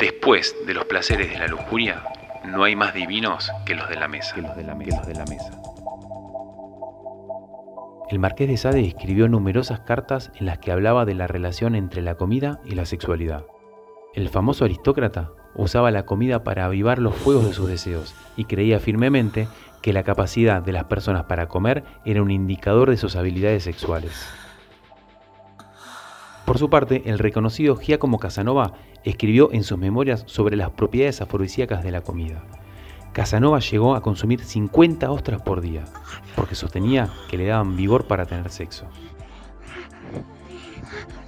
Después 0.00 0.54
de 0.64 0.74
los 0.74 0.84
placeres 0.84 1.30
de 1.30 1.38
la 1.38 1.48
lujuria, 1.48 2.04
no 2.44 2.62
hay 2.62 2.76
más 2.76 2.94
divinos 2.94 3.50
que 3.66 3.74
los 3.74 3.88
de 3.88 3.96
la 3.96 4.06
mesa. 4.06 4.36
El 8.08 8.18
marqués 8.20 8.48
de 8.48 8.56
Sade 8.56 8.86
escribió 8.86 9.28
numerosas 9.28 9.80
cartas 9.80 10.30
en 10.36 10.46
las 10.46 10.58
que 10.58 10.70
hablaba 10.70 11.04
de 11.04 11.14
la 11.14 11.26
relación 11.26 11.74
entre 11.74 12.00
la 12.02 12.14
comida 12.14 12.60
y 12.64 12.76
la 12.76 12.86
sexualidad. 12.86 13.44
El 14.14 14.28
famoso 14.28 14.64
aristócrata 14.64 15.32
usaba 15.56 15.90
la 15.90 16.06
comida 16.06 16.44
para 16.44 16.64
avivar 16.64 17.00
los 17.00 17.16
fuegos 17.16 17.46
de 17.46 17.52
sus 17.52 17.68
deseos 17.68 18.14
y 18.36 18.44
creía 18.44 18.78
firmemente 18.78 19.48
que 19.82 19.92
la 19.92 20.04
capacidad 20.04 20.62
de 20.62 20.72
las 20.72 20.84
personas 20.84 21.24
para 21.24 21.48
comer 21.48 21.82
era 22.04 22.22
un 22.22 22.30
indicador 22.30 22.88
de 22.88 22.96
sus 22.96 23.16
habilidades 23.16 23.64
sexuales. 23.64 24.12
Por 26.48 26.56
su 26.56 26.70
parte, 26.70 27.02
el 27.04 27.18
reconocido 27.18 27.76
Giacomo 27.76 28.18
Casanova 28.18 28.72
escribió 29.04 29.52
en 29.52 29.64
sus 29.64 29.76
memorias 29.76 30.22
sobre 30.24 30.56
las 30.56 30.70
propiedades 30.70 31.20
afrodisíacas 31.20 31.84
de 31.84 31.90
la 31.90 32.00
comida. 32.00 32.42
Casanova 33.12 33.58
llegó 33.58 33.94
a 33.94 34.00
consumir 34.00 34.42
50 34.42 35.10
ostras 35.10 35.42
por 35.42 35.60
día, 35.60 35.84
porque 36.34 36.54
sostenía 36.54 37.10
que 37.28 37.36
le 37.36 37.44
daban 37.44 37.76
vigor 37.76 38.06
para 38.06 38.24
tener 38.24 38.48
sexo. 38.48 38.86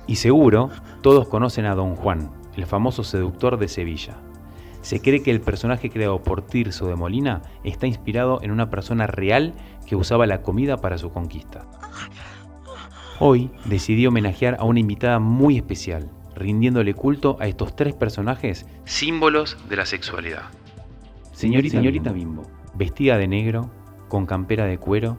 Y 0.06 0.16
seguro, 0.16 0.70
todos 1.02 1.28
conocen 1.28 1.66
a 1.66 1.74
Don 1.74 1.96
Juan, 1.96 2.30
el 2.56 2.64
famoso 2.64 3.04
seductor 3.04 3.58
de 3.58 3.68
Sevilla. 3.68 4.16
Se 4.80 5.02
cree 5.02 5.22
que 5.22 5.32
el 5.32 5.42
personaje 5.42 5.90
creado 5.90 6.22
por 6.22 6.40
Tirso 6.40 6.86
de 6.86 6.96
Molina 6.96 7.42
está 7.62 7.86
inspirado 7.86 8.40
en 8.40 8.52
una 8.52 8.70
persona 8.70 9.06
real 9.06 9.52
que 9.84 9.96
usaba 9.96 10.26
la 10.26 10.40
comida 10.40 10.78
para 10.78 10.96
su 10.96 11.10
conquista. 11.12 11.66
Hoy 13.22 13.50
decidí 13.66 14.06
homenajear 14.06 14.56
a 14.58 14.64
una 14.64 14.80
invitada 14.80 15.18
muy 15.18 15.58
especial, 15.58 16.10
rindiéndole 16.34 16.94
culto 16.94 17.36
a 17.38 17.48
estos 17.48 17.76
tres 17.76 17.92
personajes 17.92 18.64
Símbolos 18.86 19.58
de 19.68 19.76
la 19.76 19.84
sexualidad. 19.84 20.44
Señorita, 21.32 21.76
señorita 21.76 22.12
Bimbo, 22.12 22.50
vestida 22.72 23.18
de 23.18 23.28
negro, 23.28 23.70
con 24.08 24.24
campera 24.24 24.64
de 24.64 24.78
cuero, 24.78 25.18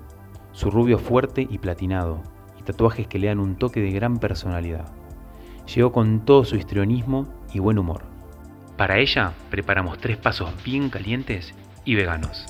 su 0.51 0.71
rubio 0.71 0.97
fuerte 0.97 1.47
y 1.47 1.59
platinado, 1.59 2.23
y 2.59 2.63
tatuajes 2.63 3.05
que 3.05 3.19
le 3.19 3.27
dan 3.27 3.39
un 3.39 3.55
toque 3.55 3.81
de 3.81 3.91
gran 3.91 4.17
personalidad. 4.17 4.91
Llegó 5.71 5.91
con 5.91 6.25
todo 6.25 6.43
su 6.43 6.55
histrionismo 6.55 7.27
y 7.53 7.59
buen 7.59 7.77
humor. 7.77 8.01
Para 8.77 8.97
ella 8.97 9.33
preparamos 9.51 9.99
tres 9.99 10.17
pasos 10.17 10.49
bien 10.63 10.89
calientes 10.89 11.53
y 11.85 11.93
veganos. 11.93 12.47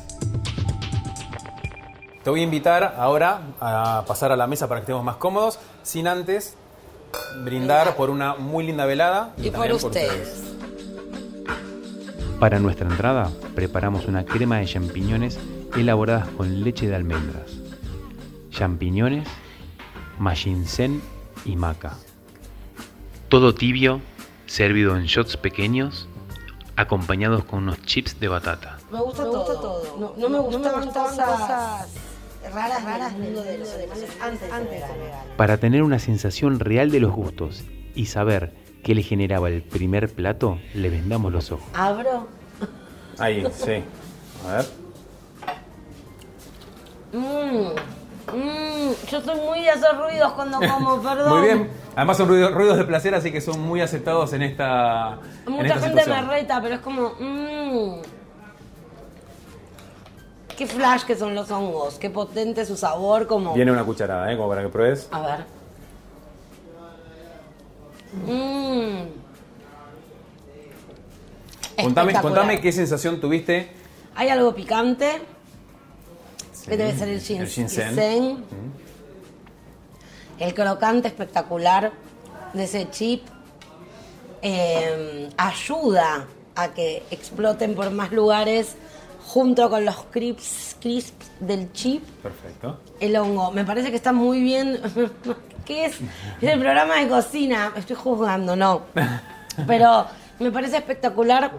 Te 2.24 2.30
voy 2.30 2.42
a 2.42 2.44
invitar 2.44 2.96
ahora 3.00 3.42
a 3.60 4.04
pasar 4.06 4.32
a 4.32 4.36
la 4.36 4.46
mesa 4.46 4.68
para 4.68 4.82
que 4.82 4.84
estemos 4.84 5.04
más 5.04 5.16
cómodos, 5.16 5.58
sin 5.82 6.08
antes 6.08 6.56
brindar 7.44 7.96
por 7.96 8.12
una 8.12 8.36
muy 8.36 8.64
linda 8.64 8.86
velada. 8.86 9.34
Y, 9.38 9.50
por 9.50 9.54
también 9.54 9.74
ustedes. 9.74 10.44
Para 12.40 12.60
nuestra 12.60 12.88
entrada 12.88 13.32
preparamos 13.56 14.06
una 14.06 14.24
crema 14.24 14.58
de 14.58 14.66
champiñones 14.66 15.40
elaboradas 15.76 16.28
con 16.30 16.64
leche 16.64 16.88
de 16.88 16.96
almendras, 16.96 17.54
champiñones, 18.52 19.28
ginseng 20.36 21.02
y 21.44 21.56
maca. 21.56 21.98
Todo 23.30 23.56
tibio, 23.56 24.00
servido 24.46 24.96
en 24.96 25.06
shots 25.06 25.38
pequeños, 25.38 26.08
acompañados 26.76 27.46
con 27.46 27.64
unos 27.64 27.82
chips 27.84 28.20
de 28.20 28.28
batata. 28.28 28.78
Me 28.92 29.00
gusta, 29.00 29.24
todo. 29.24 29.98
No, 29.98 30.14
no 30.18 30.30
me 30.30 30.40
gustaban 30.40 30.88
cosas 30.88 32.11
raras, 32.50 32.84
raras 32.84 33.14
del 33.14 33.24
mundo 33.24 33.44
de 33.44 33.58
los 33.58 33.74
animales 33.74 34.10
antes, 34.22 34.52
antes 34.52 34.80
de. 34.82 34.88
Para 35.38 35.58
tener 35.58 35.84
una 35.84 36.00
sensación 36.00 36.60
real 36.60 36.92
de 36.92 37.00
los 37.00 37.12
gustos 37.12 37.64
y 37.96 38.08
saber 38.08 38.54
qué 38.84 38.96
le 38.96 39.04
generaba 39.04 39.50
el 39.50 39.62
primer 39.62 40.10
plato, 40.10 40.60
le 40.74 40.90
vendamos 40.90 41.32
los 41.32 41.52
ojos. 41.52 41.68
¿Abro? 41.74 42.28
Ahí, 43.18 43.46
sí. 43.54 43.84
A 44.48 44.56
ver. 44.58 44.66
Mmm. 47.14 47.70
Mmm. 48.34 48.92
Yo 49.10 49.22
soy 49.22 49.40
muy 49.42 49.62
de 49.62 49.70
hacer 49.70 49.96
ruidos 49.98 50.34
cuando 50.34 50.60
como, 50.60 51.02
perdón. 51.04 51.30
Muy 51.30 51.48
bien. 51.48 51.70
Además 51.96 52.18
son 52.18 52.30
ruidos, 52.30 52.54
ruidos 52.54 52.78
de 52.78 52.86
placer, 52.86 53.14
así 53.14 53.32
que 53.32 53.42
son 53.42 53.60
muy 53.60 53.82
aceptados 53.82 54.32
en 54.34 54.44
esta, 54.44 55.20
en 55.46 55.54
Mucha 55.54 55.76
esta 55.76 55.88
gente 55.88 56.06
me 56.08 56.22
reta, 56.22 56.62
pero 56.62 56.76
es 56.76 56.82
como. 56.82 57.14
Mmm. 57.20 58.02
Qué 60.62 60.68
flash 60.68 61.06
que 61.06 61.16
son 61.16 61.34
los 61.34 61.50
hongos, 61.50 61.96
qué 61.96 62.12
potente 62.12 62.68
su 62.68 62.78
sabor, 62.78 63.26
como. 63.26 63.56
Viene 63.56 63.72
una 63.72 63.84
cucharada, 63.84 64.32
¿eh? 64.32 64.38
Como 64.38 64.48
para 64.50 64.62
que 64.62 64.70
pruebes. 64.70 65.08
A 65.10 65.20
ver. 65.22 65.46
Mmm. 68.28 69.08
Contame, 72.22 72.62
qué 72.62 72.72
sensación 72.72 73.20
tuviste. 73.20 73.72
Hay 74.14 74.30
algo 74.30 74.54
picante. 74.54 75.24
que 76.70 76.78
debe 76.78 76.96
ser 76.96 77.08
el, 77.08 77.16
el 77.16 77.22
gin- 77.22 77.48
ginseng. 77.48 77.88
ginseng. 77.88 78.44
El 80.38 80.54
crocante 80.54 81.08
espectacular 81.08 81.92
de 82.54 82.64
ese 82.66 82.88
chip. 82.92 83.24
eh, 84.44 85.28
ayuda 85.38 86.28
a 86.54 86.68
que 86.68 87.02
exploten 87.10 87.74
por 87.74 87.90
más 87.90 88.12
lugares 88.12 88.76
junto 89.32 89.70
con 89.70 89.86
los 89.86 89.96
crisps, 90.12 90.76
crisps 90.82 91.32
del 91.40 91.72
chip. 91.72 92.04
Perfecto. 92.22 92.80
El 93.00 93.16
hongo, 93.16 93.50
me 93.52 93.64
parece 93.64 93.90
que 93.90 93.96
está 93.96 94.12
muy 94.12 94.42
bien. 94.42 94.82
¿Qué 95.66 95.86
es? 95.86 95.96
Es 96.42 96.50
el 96.50 96.60
programa 96.60 96.96
de 96.96 97.08
cocina. 97.08 97.72
Estoy 97.78 97.96
juzgando, 97.96 98.58
no. 98.58 98.82
Pero 99.68 100.06
me 100.40 100.52
parece 100.52 100.76
espectacular 100.76 101.54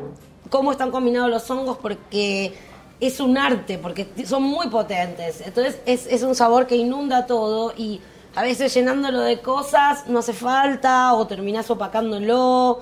cómo 0.50 0.72
están 0.72 0.90
combinados 0.90 1.30
los 1.30 1.50
hongos 1.50 1.78
porque 1.78 2.52
es 3.00 3.20
un 3.20 3.38
arte, 3.38 3.78
porque 3.78 4.06
son 4.26 4.42
muy 4.42 4.68
potentes. 4.68 5.40
Entonces 5.40 5.80
es, 5.86 6.06
es 6.06 6.22
un 6.24 6.34
sabor 6.34 6.66
que 6.66 6.76
inunda 6.76 7.24
todo 7.24 7.72
y 7.74 8.02
a 8.34 8.42
veces 8.42 8.74
llenándolo 8.74 9.20
de 9.20 9.40
cosas 9.40 10.06
no 10.08 10.18
hace 10.18 10.34
falta 10.34 11.14
o 11.14 11.26
terminás 11.26 11.70
opacándolo. 11.70 12.80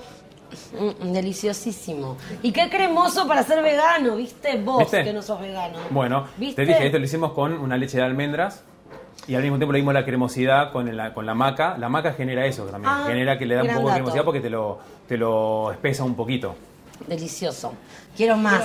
Mm, 0.79 1.11
deliciosísimo. 1.13 2.17
Y 2.41 2.51
qué 2.51 2.69
cremoso 2.69 3.27
para 3.27 3.43
ser 3.43 3.61
vegano, 3.63 4.15
¿viste? 4.15 4.57
Vos 4.57 4.79
¿Viste? 4.79 5.03
que 5.03 5.13
no 5.13 5.21
sos 5.21 5.39
vegano. 5.39 5.77
Bueno, 5.89 6.25
¿Viste? 6.37 6.65
te 6.65 6.71
dije, 6.71 6.85
esto 6.85 6.97
lo 6.99 7.05
hicimos 7.05 7.31
con 7.33 7.53
una 7.53 7.77
leche 7.77 7.97
de 7.97 8.03
almendras 8.03 8.63
y 9.27 9.35
al 9.35 9.43
mismo 9.43 9.57
tiempo 9.57 9.71
le 9.73 9.79
dimos 9.79 9.93
la 9.93 10.03
cremosidad 10.05 10.71
con 10.71 10.95
la, 10.95 11.13
con 11.13 11.25
la 11.25 11.33
maca. 11.33 11.77
La 11.77 11.89
maca 11.89 12.13
genera 12.13 12.45
eso 12.45 12.65
también, 12.65 12.91
Ah, 12.93 13.03
genera 13.07 13.37
que 13.37 13.45
le 13.45 13.55
da 13.55 13.63
un 13.63 13.69
poco 13.69 13.87
de 13.89 13.93
cremosidad 13.95 14.23
porque 14.25 14.39
te 14.41 14.49
lo, 14.49 14.79
te 15.07 15.17
lo 15.17 15.71
espesa 15.71 16.03
un 16.03 16.15
poquito. 16.15 16.55
Delicioso. 17.07 17.73
Quiero 18.15 18.37
más. 18.37 18.63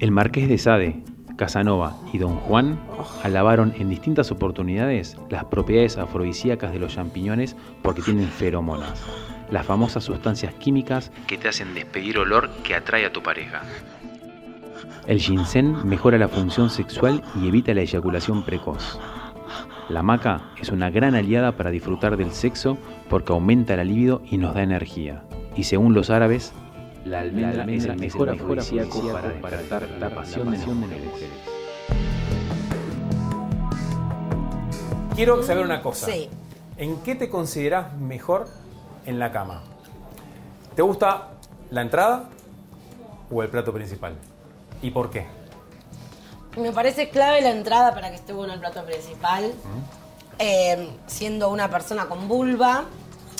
El 0.00 0.10
marqués 0.10 0.48
de 0.48 0.58
Sade, 0.58 1.02
Casanova 1.36 1.96
y 2.12 2.18
Don 2.18 2.36
Juan 2.36 2.78
alabaron 3.22 3.74
en 3.78 3.88
distintas 3.88 4.30
oportunidades 4.30 5.16
las 5.30 5.44
propiedades 5.44 5.98
afrodisíacas 5.98 6.72
de 6.72 6.78
los 6.78 6.94
champiñones 6.94 7.56
porque 7.82 8.02
tienen 8.02 8.28
feromonas, 8.28 9.02
las 9.50 9.66
famosas 9.66 10.04
sustancias 10.04 10.54
químicas 10.54 11.10
Que 11.26 11.38
te 11.38 11.48
hacen 11.48 11.74
despedir 11.74 12.18
olor 12.18 12.50
que 12.62 12.74
atrae 12.74 13.06
a 13.06 13.12
tu 13.12 13.22
pareja. 13.22 13.62
El 15.06 15.18
ginseng 15.18 15.84
mejora 15.84 16.18
la 16.18 16.28
función 16.28 16.70
sexual 16.70 17.22
y 17.40 17.48
evita 17.48 17.74
la 17.74 17.82
eyaculación 17.82 18.44
precoz. 18.44 18.98
La 19.90 20.02
maca 20.02 20.50
es 20.58 20.70
una 20.70 20.88
gran 20.88 21.14
aliada 21.14 21.56
para 21.56 21.70
disfrutar 21.70 22.16
del 22.16 22.30
sexo 22.30 22.78
porque 23.10 23.32
aumenta 23.32 23.76
la 23.76 23.84
libido 23.84 24.22
y 24.24 24.38
nos 24.38 24.54
da 24.54 24.62
energía. 24.62 25.22
Y 25.56 25.64
según 25.64 25.92
los 25.92 26.08
árabes, 26.08 26.54
la 27.04 27.20
almendra, 27.20 27.64
es 27.64 27.84
el 27.84 27.96
mejor 27.96 28.30
afrodisíaco 28.30 29.12
para 29.12 29.28
despertar 29.28 29.88
la 30.00 30.14
pasión 30.14 30.50
de 30.50 30.58
las 30.58 30.66
mujeres. 30.66 31.08
Quiero 35.14 35.42
saber 35.42 35.64
una 35.64 35.82
cosa. 35.82 36.06
Sí. 36.06 36.28
¿En 36.76 36.96
qué 37.02 37.14
te 37.14 37.28
consideras 37.28 37.94
mejor 37.94 38.48
en 39.06 39.18
la 39.18 39.30
cama? 39.30 39.62
¿Te 40.74 40.82
gusta 40.82 41.28
la 41.70 41.82
entrada 41.82 42.24
o 43.30 43.42
el 43.42 43.48
plato 43.48 43.72
principal? 43.72 44.16
¿Y 44.82 44.90
por 44.90 45.10
qué? 45.10 45.26
Me 46.56 46.72
parece 46.72 47.10
clave 47.10 47.42
la 47.42 47.50
entrada 47.50 47.94
para 47.94 48.10
que 48.10 48.16
esté 48.16 48.32
bueno 48.32 48.54
el 48.54 48.60
plato 48.60 48.84
principal. 48.84 49.52
Eh, 50.38 50.88
siendo 51.06 51.48
una 51.50 51.70
persona 51.70 52.06
con 52.06 52.26
vulva, 52.26 52.84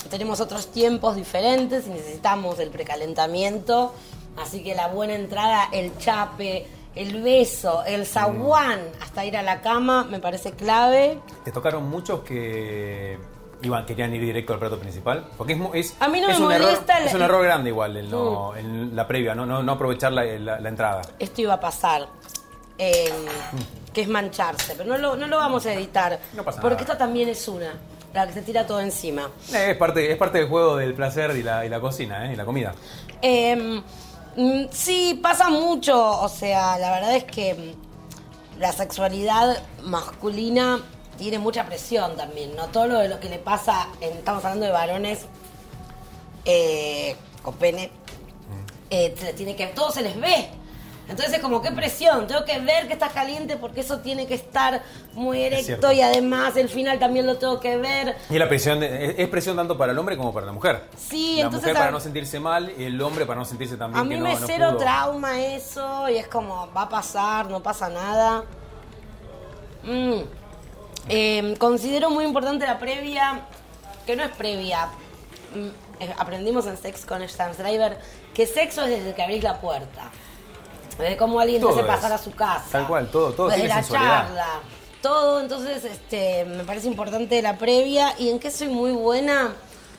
tenemos 0.09 0.39
otros 0.39 0.71
tiempos 0.71 1.15
diferentes 1.15 1.87
y 1.87 1.89
necesitamos 1.89 2.59
el 2.59 2.69
precalentamiento. 2.69 3.93
Así 4.41 4.63
que 4.63 4.75
la 4.75 4.87
buena 4.87 5.13
entrada, 5.15 5.69
el 5.71 5.97
chape, 5.97 6.67
el 6.95 7.21
beso, 7.21 7.83
el 7.85 8.05
zaguán, 8.05 8.79
hasta 9.01 9.25
ir 9.25 9.37
a 9.37 9.41
la 9.43 9.61
cama, 9.61 10.03
me 10.09 10.19
parece 10.19 10.51
clave. 10.51 11.19
¿Te 11.43 11.51
tocaron 11.51 11.89
muchos 11.89 12.21
que 12.21 13.17
iban, 13.61 13.85
querían 13.85 14.13
ir 14.13 14.21
directo 14.21 14.53
al 14.53 14.59
plato 14.59 14.77
principal? 14.79 15.25
Porque 15.37 15.53
es, 15.53 15.59
es, 15.91 15.95
A 16.01 16.07
mí 16.09 16.19
no 16.21 16.29
es 16.29 16.39
me 16.39 16.45
un 16.47 16.51
error, 16.51 16.67
molesta 16.67 16.97
el- 16.99 17.07
es 17.07 17.13
un 17.13 17.21
error 17.21 17.43
grande 17.43 17.69
igual 17.69 17.95
el 17.97 18.09
no- 18.11 18.55
en 18.55 18.95
la 18.95 19.07
previa, 19.07 19.33
no, 19.35 19.45
no, 19.45 19.63
no 19.63 19.71
aprovechar 19.71 20.11
la, 20.11 20.23
la- 20.25 20.59
la 20.59 20.69
entrada. 20.69 21.01
Esto 21.19 21.41
iba 21.41 21.53
a 21.53 21.59
pasar. 21.59 22.07
eh, 22.77 23.09
que 23.93 24.01
es 24.01 24.09
mancharse, 24.09 24.73
pero 24.75 24.89
no 24.89 24.97
lo, 24.97 25.15
no 25.15 25.27
lo 25.27 25.37
vamos 25.37 25.65
a 25.65 25.73
editar. 25.73 26.19
No 26.33 26.43
pasa 26.43 26.59
porque 26.59 26.75
nada. 26.75 26.83
esta 26.83 26.97
también 26.97 27.29
es 27.29 27.47
una, 27.47 27.73
la 28.15 28.27
que 28.27 28.33
se 28.33 28.41
tira 28.41 28.65
todo 28.65 28.79
encima. 28.81 29.29
Eh, 29.53 29.71
es, 29.71 29.77
parte, 29.77 30.11
es 30.11 30.17
parte 30.17 30.37
del 30.39 30.47
juego 30.47 30.77
del 30.77 30.93
placer 30.93 31.35
y 31.35 31.43
la, 31.43 31.65
y 31.65 31.69
la 31.69 31.79
cocina, 31.79 32.29
¿eh? 32.29 32.33
y 32.33 32.35
la 32.35 32.45
comida. 32.45 32.73
Eh, 33.21 33.81
mm, 34.35 34.65
sí, 34.71 35.19
pasa 35.21 35.49
mucho. 35.49 36.21
O 36.21 36.29
sea, 36.29 36.77
la 36.79 36.91
verdad 36.91 37.15
es 37.15 37.23
que 37.25 37.53
mm, 37.53 38.59
la 38.59 38.71
sexualidad 38.71 39.61
masculina 39.83 40.79
tiene 41.17 41.39
mucha 41.39 41.65
presión 41.65 42.15
también, 42.15 42.55
¿no? 42.55 42.67
Todo 42.67 42.87
lo 42.87 42.99
de 42.99 43.07
lo 43.09 43.19
que 43.19 43.29
le 43.29 43.39
pasa, 43.39 43.87
en- 44.01 44.17
estamos 44.17 44.43
hablando 44.45 44.65
de 44.65 44.71
varones 44.71 45.25
eh, 46.45 47.15
con 47.41 47.55
pene, 47.55 47.91
eh, 48.89 49.13
se 49.17 49.25
le 49.25 49.33
tiene 49.33 49.55
que, 49.55 49.67
todo 49.67 49.91
se 49.91 50.01
les 50.01 50.19
ve. 50.19 50.49
Entonces 51.07 51.35
es 51.35 51.39
como, 51.39 51.61
qué 51.61 51.71
presión, 51.71 52.25
tengo 52.25 52.43
que 52.45 52.59
ver 52.59 52.87
que 52.87 52.93
estás 52.93 53.13
caliente 53.13 53.57
porque 53.57 53.81
eso 53.81 53.99
tiene 53.99 54.25
que 54.25 54.33
estar 54.33 54.81
muy 55.13 55.41
erecto 55.43 55.91
y 55.91 56.01
además 56.01 56.57
el 56.57 56.67
final 56.67 56.97
también 56.97 57.27
lo 57.27 57.37
tengo 57.37 57.59
que 57.59 57.77
ver. 57.77 58.15
Y 58.29 58.39
la 58.39 58.49
presión 58.49 58.79
de- 58.79 59.05
es, 59.05 59.15
es 59.19 59.27
presión 59.29 59.55
tanto 59.55 59.77
para 59.77 59.91
el 59.91 59.99
hombre 59.99 60.17
como 60.17 60.33
para 60.33 60.47
la 60.47 60.51
mujer. 60.51 60.85
Sí, 60.97 61.35
la 61.37 61.43
entonces 61.43 61.61
mujer 61.61 61.77
a- 61.77 61.79
para 61.79 61.91
no 61.91 61.99
sentirse 61.99 62.39
mal 62.39 62.73
y 62.75 62.85
el 62.85 62.99
hombre 63.01 63.25
para 63.27 63.37
no 63.39 63.45
sentirse 63.45 63.77
tan 63.77 63.91
bien 63.91 63.99
A 64.01 64.03
mí 64.03 64.15
que 64.15 64.17
no, 64.17 64.23
me 64.23 64.33
no 64.39 64.47
cero 64.47 64.67
pudo. 64.71 64.77
trauma 64.79 65.39
eso 65.45 66.09
y 66.09 66.17
es 66.17 66.27
como, 66.27 66.71
va 66.73 66.81
a 66.83 66.89
pasar, 66.89 67.51
no 67.51 67.61
pasa 67.61 67.87
nada. 67.89 68.43
Mm. 69.83 70.21
Eh, 71.09 71.55
considero 71.59 72.09
muy 72.09 72.25
importante 72.25 72.65
la 72.65 72.79
previa, 72.79 73.41
que 74.07 74.15
no 74.15 74.23
es 74.23 74.31
previa. 74.31 74.87
Mm, 75.53 76.09
aprendimos 76.17 76.65
en 76.65 76.77
Sex 76.77 77.05
con 77.05 77.21
Stan 77.21 77.51
Driver 77.55 77.99
que 78.33 78.47
sexo 78.47 78.81
es 78.83 78.89
desde 78.89 79.13
que 79.13 79.21
abrís 79.21 79.43
la 79.43 79.61
puerta. 79.61 80.11
Desde 80.97 81.17
cómo 81.17 81.39
alguien 81.39 81.61
te 81.61 81.69
hace 81.69 81.83
pasar 81.83 82.11
a 82.13 82.17
su 82.17 82.31
casa. 82.31 82.65
Tal 82.71 82.87
cual, 82.87 83.09
todo- 83.09 83.31
todo 83.33 83.47
Desde 83.47 83.61
tiene 83.61 83.69
la 83.75 83.81
sensualidad. 83.81 84.25
charla. 84.27 84.47
Todo, 85.01 85.39
entonces 85.41 85.83
este, 85.85 86.45
me 86.45 86.63
parece 86.63 86.87
importante 86.87 87.41
la 87.41 87.57
previa. 87.57 88.15
¿Y 88.17 88.29
en 88.29 88.39
qué 88.39 88.49
soy 88.49 88.67
muy 88.69 88.91
buena? 88.91 89.53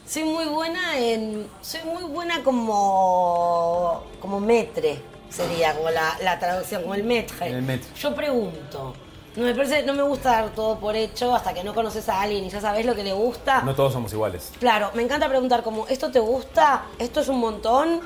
Soy 0.08 0.24
muy 0.24 0.46
buena 0.46 0.98
en. 0.98 1.48
Soy 1.60 1.80
muy 1.84 2.02
buena 2.04 2.42
como. 2.44 4.02
como 4.20 4.40
metre, 4.40 5.00
sería 5.28 5.74
como 5.74 5.90
la, 5.90 6.16
la 6.22 6.38
traducción, 6.38 6.82
como 6.82 6.94
el 6.94 7.04
metre. 7.04 7.48
El 7.48 7.62
maître. 7.62 7.88
Yo 7.96 8.14
pregunto. 8.14 8.94
No 9.36 9.44
me 9.44 9.54
parece, 9.54 9.82
no 9.82 9.92
me 9.92 10.02
gusta 10.02 10.30
dar 10.30 10.48
todo 10.54 10.78
por 10.78 10.96
hecho 10.96 11.34
hasta 11.34 11.52
que 11.52 11.62
no 11.62 11.74
conoces 11.74 12.08
a 12.08 12.22
alguien 12.22 12.44
y 12.46 12.48
ya 12.48 12.58
sabes 12.60 12.86
lo 12.86 12.94
que 12.94 13.04
le 13.04 13.12
gusta. 13.12 13.60
No 13.62 13.74
todos 13.74 13.92
somos 13.92 14.10
iguales. 14.14 14.50
Claro, 14.58 14.90
me 14.94 15.02
encanta 15.02 15.28
preguntar 15.28 15.62
como, 15.62 15.86
¿esto 15.88 16.10
te 16.10 16.20
gusta? 16.20 16.86
¿Esto 16.98 17.20
es 17.20 17.28
un 17.28 17.38
montón? 17.40 18.00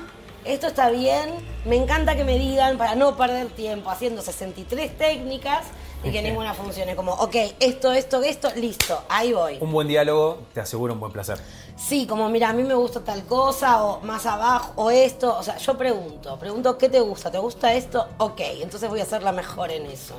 ¿Esto 0.45 0.67
está 0.67 0.89
bien? 0.89 1.35
Me 1.65 1.75
encanta 1.75 2.15
que 2.15 2.23
me 2.23 2.37
digan 2.39 2.77
para 2.77 2.95
no 2.95 3.15
perder 3.15 3.47
tiempo 3.49 3.89
haciendo 3.91 4.21
63 4.21 4.97
técnicas 4.97 5.65
y 6.03 6.09
que 6.11 6.21
ninguna 6.23 6.55
funcione. 6.55 6.95
Como, 6.95 7.13
ok, 7.13 7.35
esto, 7.59 7.91
esto, 7.93 8.23
esto, 8.23 8.49
listo, 8.55 9.03
ahí 9.07 9.33
voy. 9.33 9.57
Un 9.61 9.71
buen 9.71 9.87
diálogo 9.87 10.39
te 10.53 10.59
asegura 10.59 10.93
un 10.93 10.99
buen 10.99 11.11
placer. 11.11 11.37
Sí, 11.75 12.07
como 12.07 12.27
mira, 12.29 12.49
a 12.49 12.53
mí 12.53 12.63
me 12.63 12.73
gusta 12.73 13.01
tal 13.01 13.23
cosa, 13.25 13.83
o 13.83 13.99
más 14.01 14.25
abajo, 14.25 14.73
o 14.77 14.89
esto. 14.89 15.37
O 15.37 15.43
sea, 15.43 15.57
yo 15.57 15.77
pregunto, 15.77 16.37
pregunto 16.39 16.75
qué 16.77 16.89
te 16.89 16.99
gusta, 16.99 17.29
¿te 17.29 17.37
gusta 17.37 17.73
esto? 17.73 18.07
Ok, 18.17 18.41
entonces 18.61 18.89
voy 18.89 18.99
a 19.01 19.05
ser 19.05 19.21
la 19.21 19.31
mejor 19.31 19.69
en 19.71 19.85
eso. 19.85 20.15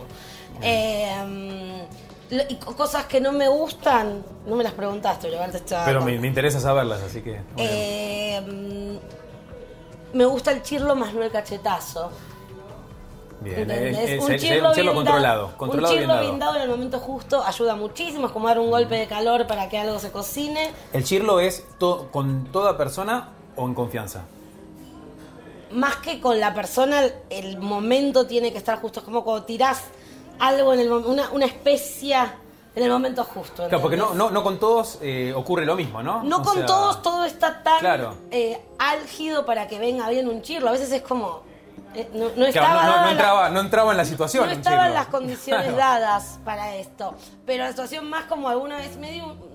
Eh, 0.62 1.82
lo- 2.30 2.42
y 2.48 2.54
co- 2.56 2.76
cosas 2.76 3.06
que 3.06 3.20
no 3.20 3.32
me 3.32 3.48
gustan, 3.48 4.24
no 4.46 4.54
me 4.54 4.62
las 4.62 4.72
preguntaste, 4.72 5.28
pero 5.28 5.50
te 5.50 5.56
estaba 5.58 5.84
Pero 5.84 6.00
me, 6.02 6.16
me 6.20 6.28
interesa 6.28 6.60
saberlas, 6.60 7.02
así 7.02 7.20
que. 7.22 7.32
bueno. 7.32 7.42
Eh, 7.56 8.98
me 10.12 10.24
gusta 10.24 10.50
el 10.52 10.62
chirlo 10.62 10.94
más 10.94 11.12
no 11.14 11.22
el 11.22 11.30
cachetazo. 11.30 12.10
bien, 13.40 13.70
eh, 13.70 14.18
un 14.20 14.36
chirlo, 14.36 14.72
serlo 14.74 14.92
bien 14.92 14.94
controlado. 14.94 15.50
un 15.58 15.70
chirlo 15.84 16.20
bien 16.20 16.38
dado 16.38 16.56
en 16.56 16.62
el 16.62 16.68
momento 16.68 16.98
justo 17.00 17.42
ayuda 17.42 17.74
muchísimo. 17.74 18.26
Es 18.26 18.32
como 18.32 18.48
dar 18.48 18.58
un 18.60 18.70
golpe 18.70 18.94
de 18.96 19.06
calor 19.06 19.46
para 19.46 19.68
que 19.68 19.78
algo 19.78 19.98
se 19.98 20.10
cocine. 20.12 20.70
¿El 20.92 21.04
chirlo 21.04 21.40
es 21.40 21.64
to- 21.78 22.08
con 22.12 22.44
toda 22.46 22.76
persona 22.76 23.30
o 23.56 23.66
en 23.66 23.74
confianza? 23.74 24.22
Más 25.72 25.96
que 25.96 26.20
con 26.20 26.38
la 26.38 26.52
persona, 26.54 27.02
el 27.30 27.58
momento 27.58 28.26
tiene 28.26 28.52
que 28.52 28.58
estar 28.58 28.78
justo. 28.80 29.00
Es 29.00 29.04
como 29.06 29.24
cuando 29.24 29.44
tirás 29.44 29.84
algo 30.38 30.74
en 30.74 30.80
el 30.80 30.92
una, 30.92 31.30
una 31.30 31.46
especia 31.46 32.34
en 32.74 32.82
el 32.84 32.90
momento 32.90 33.24
justo. 33.24 33.66
Claro, 33.68 33.80
porque 33.80 33.96
no, 33.96 34.04
¿entendés? 34.04 34.24
no, 34.26 34.30
no 34.30 34.42
con 34.42 34.58
todos 34.58 34.98
eh, 35.02 35.32
ocurre 35.36 35.64
lo 35.66 35.76
mismo, 35.76 36.02
¿no? 36.02 36.22
No 36.22 36.38
O 36.38 36.42
con 36.42 36.54
sea, 36.56 36.66
todos 36.66 37.02
todo 37.02 37.24
está 37.24 37.62
tan 37.62 37.80
Claro. 37.80 38.14
eh, 38.30 38.60
álgido 38.78 39.44
para 39.44 39.68
que 39.68 39.78
venga 39.78 40.08
bien 40.08 40.28
un 40.28 40.42
chirlo. 40.42 40.68
A 40.68 40.72
veces 40.72 40.90
es 40.92 41.02
como. 41.02 41.42
eh, 41.94 42.08
no, 42.14 42.46
estaba 42.46 42.68
no, 42.68 42.74
no- 42.74 42.82
no 42.86 42.88
dada 42.92 43.04
la- 43.04 43.10
entraba, 43.12 43.48
no 43.50 43.60
entraba 43.60 43.90
en 43.90 43.96
la 43.98 44.04
situación. 44.06 44.46
No 44.46 44.52
estaban 44.52 44.94
las 44.94 45.06
condiciones 45.08 45.66
Claro. 45.74 45.76
dadas 45.76 46.38
para 46.44 46.74
esto. 46.76 47.14
Pero 47.44 47.64
la 47.64 47.70
situación 47.70 48.08
más 48.08 48.24
como 48.24 48.48
alguna 48.48 48.76
vez 48.78 48.96
medio 48.96 49.26
mm, 49.26 49.51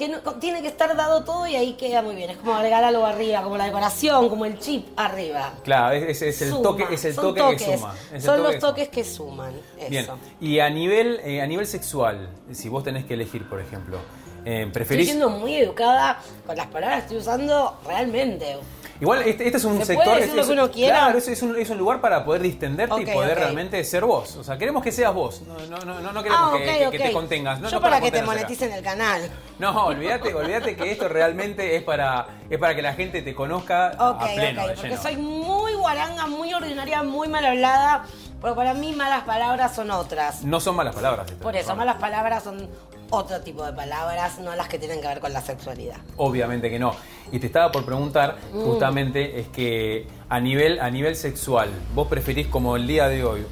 que 0.00 0.08
no- 0.08 0.20
tiene 0.40 0.62
que 0.62 0.68
estar 0.68 0.96
dado 0.96 1.22
todo 1.24 1.46
y 1.46 1.54
ahí 1.56 1.74
queda 1.74 2.00
muy 2.00 2.14
bien. 2.16 2.30
Es 2.30 2.38
como 2.38 2.54
agregar 2.54 2.82
algo 2.82 3.04
arriba, 3.04 3.42
como 3.42 3.56
la 3.58 3.66
decoración, 3.66 4.28
como 4.30 4.46
el 4.46 4.58
chip 4.58 4.88
arriba. 4.96 5.52
Claro, 5.62 5.94
es, 5.94 6.22
el 6.22 6.32
Suma. 6.32 6.62
toque, 6.62 6.86
es 6.90 7.04
el 7.04 7.14
toque 7.14 7.40
toques. 7.40 7.62
que 7.62 7.76
suma. 7.76 7.94
Es 8.12 8.24
Son 8.24 8.36
toque 8.36 8.42
los 8.42 8.52
que 8.54 8.60
suma. 8.60 8.70
toques 8.70 8.88
que 8.88 9.04
suman. 9.04 9.52
Eso. 9.78 9.88
Bien. 9.90 10.06
Y 10.40 10.58
a 10.60 10.70
nivel, 10.70 11.20
eh, 11.22 11.42
a 11.42 11.46
nivel 11.46 11.66
sexual, 11.66 12.30
si 12.50 12.68
vos 12.70 12.82
tenés 12.82 13.04
que 13.04 13.12
elegir, 13.14 13.46
por 13.48 13.60
ejemplo, 13.60 13.98
eh, 14.46 14.60
Estoy 14.62 14.72
¿preferís? 14.72 15.06
siendo 15.08 15.28
muy 15.28 15.54
educada 15.56 16.18
con 16.46 16.56
las 16.56 16.66
palabras 16.68 17.00
que 17.00 17.02
estoy 17.04 17.18
usando 17.18 17.78
realmente. 17.86 18.56
Igual 19.00 19.22
este, 19.22 19.46
este 19.46 19.56
es 19.58 19.64
un 19.64 19.78
¿Se 19.78 19.86
sector. 19.86 20.04
puede 20.04 20.20
decir 20.20 20.30
es- 20.30 20.36
lo 20.36 20.46
que 20.46 20.52
uno 20.60 20.70
quiera? 20.70 20.96
Claro, 20.98 21.18
es, 21.18 21.28
es 21.28 21.42
un, 21.42 21.56
es 21.58 21.70
un 21.70 21.78
lugar 21.78 22.00
para 22.00 22.24
poder 22.24 22.42
distenderte 22.42 23.00
y 23.02 23.06
poder 23.06 23.38
realmente 23.38 23.82
ser 23.84 24.04
vos. 24.04 24.36
O 24.36 24.44
sea, 24.44 24.58
queremos 24.58 24.82
que 24.82 24.92
seas 24.92 25.14
vos. 25.14 25.40
No, 25.42 25.56
no, 25.84 26.00
no, 26.00 26.12
no, 26.12 26.22
queremos 26.22 26.52
Ah, 26.54 26.90
que, 26.90 26.98
te 26.98 27.12
contengas. 27.12 27.60
No, 27.60 27.68
Yo 27.70 27.76
no 27.76 27.80
para, 27.82 28.00
que 28.00 28.10
te 28.10 28.18
acá. 28.18 28.26
moneticen 28.26 28.72
el 28.72 28.82
canal. 28.84 29.30
No, 29.58 29.86
olvídate, 29.86 30.34
olvídate 30.34 30.76
que 30.76 30.92
esto 30.92 31.08
realmente 31.08 31.76
es 31.76 31.82
para, 31.82 32.26
es 32.50 32.58
para 32.58 32.74
que 32.74 32.82
la 32.82 32.92
gente 32.94 33.22
te 33.22 33.34
conozca 33.34 33.88
a 33.98 34.18
pleno, 34.18 34.66
de 34.66 34.74
porque 34.74 34.88
lleno. 34.90 35.02
soy 35.02 35.16
muy 35.16 35.72
guaranga, 35.74 36.26
muy 36.26 36.52
ordinaria, 36.52 37.02
muy 37.02 37.28
mal 37.28 37.44
hablada. 37.44 38.04
Pero 38.42 38.54
para 38.54 38.72
mí 38.74 38.92
malas 38.94 39.24
palabras 39.24 39.74
son 39.74 39.90
otras. 39.90 40.42
No 40.44 40.60
son 40.60 40.74
malas 40.76 40.94
palabras. 40.94 41.26
estas, 41.26 41.42
Por 41.42 41.56
eso, 41.56 41.76
malas 41.76 41.96
palabras 41.96 42.42
son 42.42 42.68
otro 43.10 43.40
tipo 43.40 43.64
de 43.64 43.72
palabras, 43.72 44.38
no 44.38 44.54
las 44.54 44.68
que 44.68 44.78
tienen 44.78 45.00
que 45.00 45.08
ver 45.08 45.20
con 45.20 45.32
la 45.32 45.40
sexualidad. 45.40 45.96
Obviamente 46.16 46.70
que 46.70 46.78
no. 46.78 46.94
Y 47.32 47.38
te 47.38 47.46
estaba 47.46 47.70
por 47.70 47.84
preguntar, 47.84 48.36
Mm. 48.52 48.62
justamente, 48.64 49.40
es 49.40 49.48
que 49.48 50.06
a 50.28 50.40
nivel, 50.40 50.80
a 50.80 50.90
nivel 50.90 51.16
sexual, 51.16 51.68
¿vos 51.94 52.08
preferís 52.08 52.46
como 52.46 52.76
el 52.76 52.86
día 52.86 53.08
de 53.08 53.24
hoy 53.24 53.46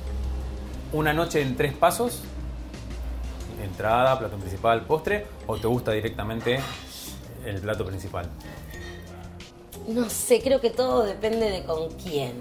una 0.92 1.12
noche 1.12 1.42
en 1.42 1.56
tres 1.56 1.72
pasos? 1.74 2.22
Entrada, 3.62 4.18
plato 4.18 4.36
principal, 4.36 4.82
postre, 4.86 5.26
o 5.46 5.56
te 5.56 5.66
gusta 5.66 5.92
directamente 5.92 6.60
el 7.44 7.60
plato 7.60 7.84
principal? 7.84 8.28
No 9.88 10.08
sé, 10.10 10.40
creo 10.40 10.60
que 10.60 10.70
todo 10.70 11.02
depende 11.04 11.50
de 11.50 11.62
con 11.64 11.90
quién. 11.92 12.34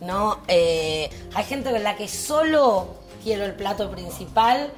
¿No? 0.00 0.38
Eh, 0.48 1.08
hay 1.34 1.44
gente 1.44 1.70
con 1.70 1.82
la 1.82 1.96
que 1.96 2.08
solo 2.08 2.88
quiero 3.22 3.44
el 3.44 3.54
plato 3.54 3.88
principal 3.90 4.72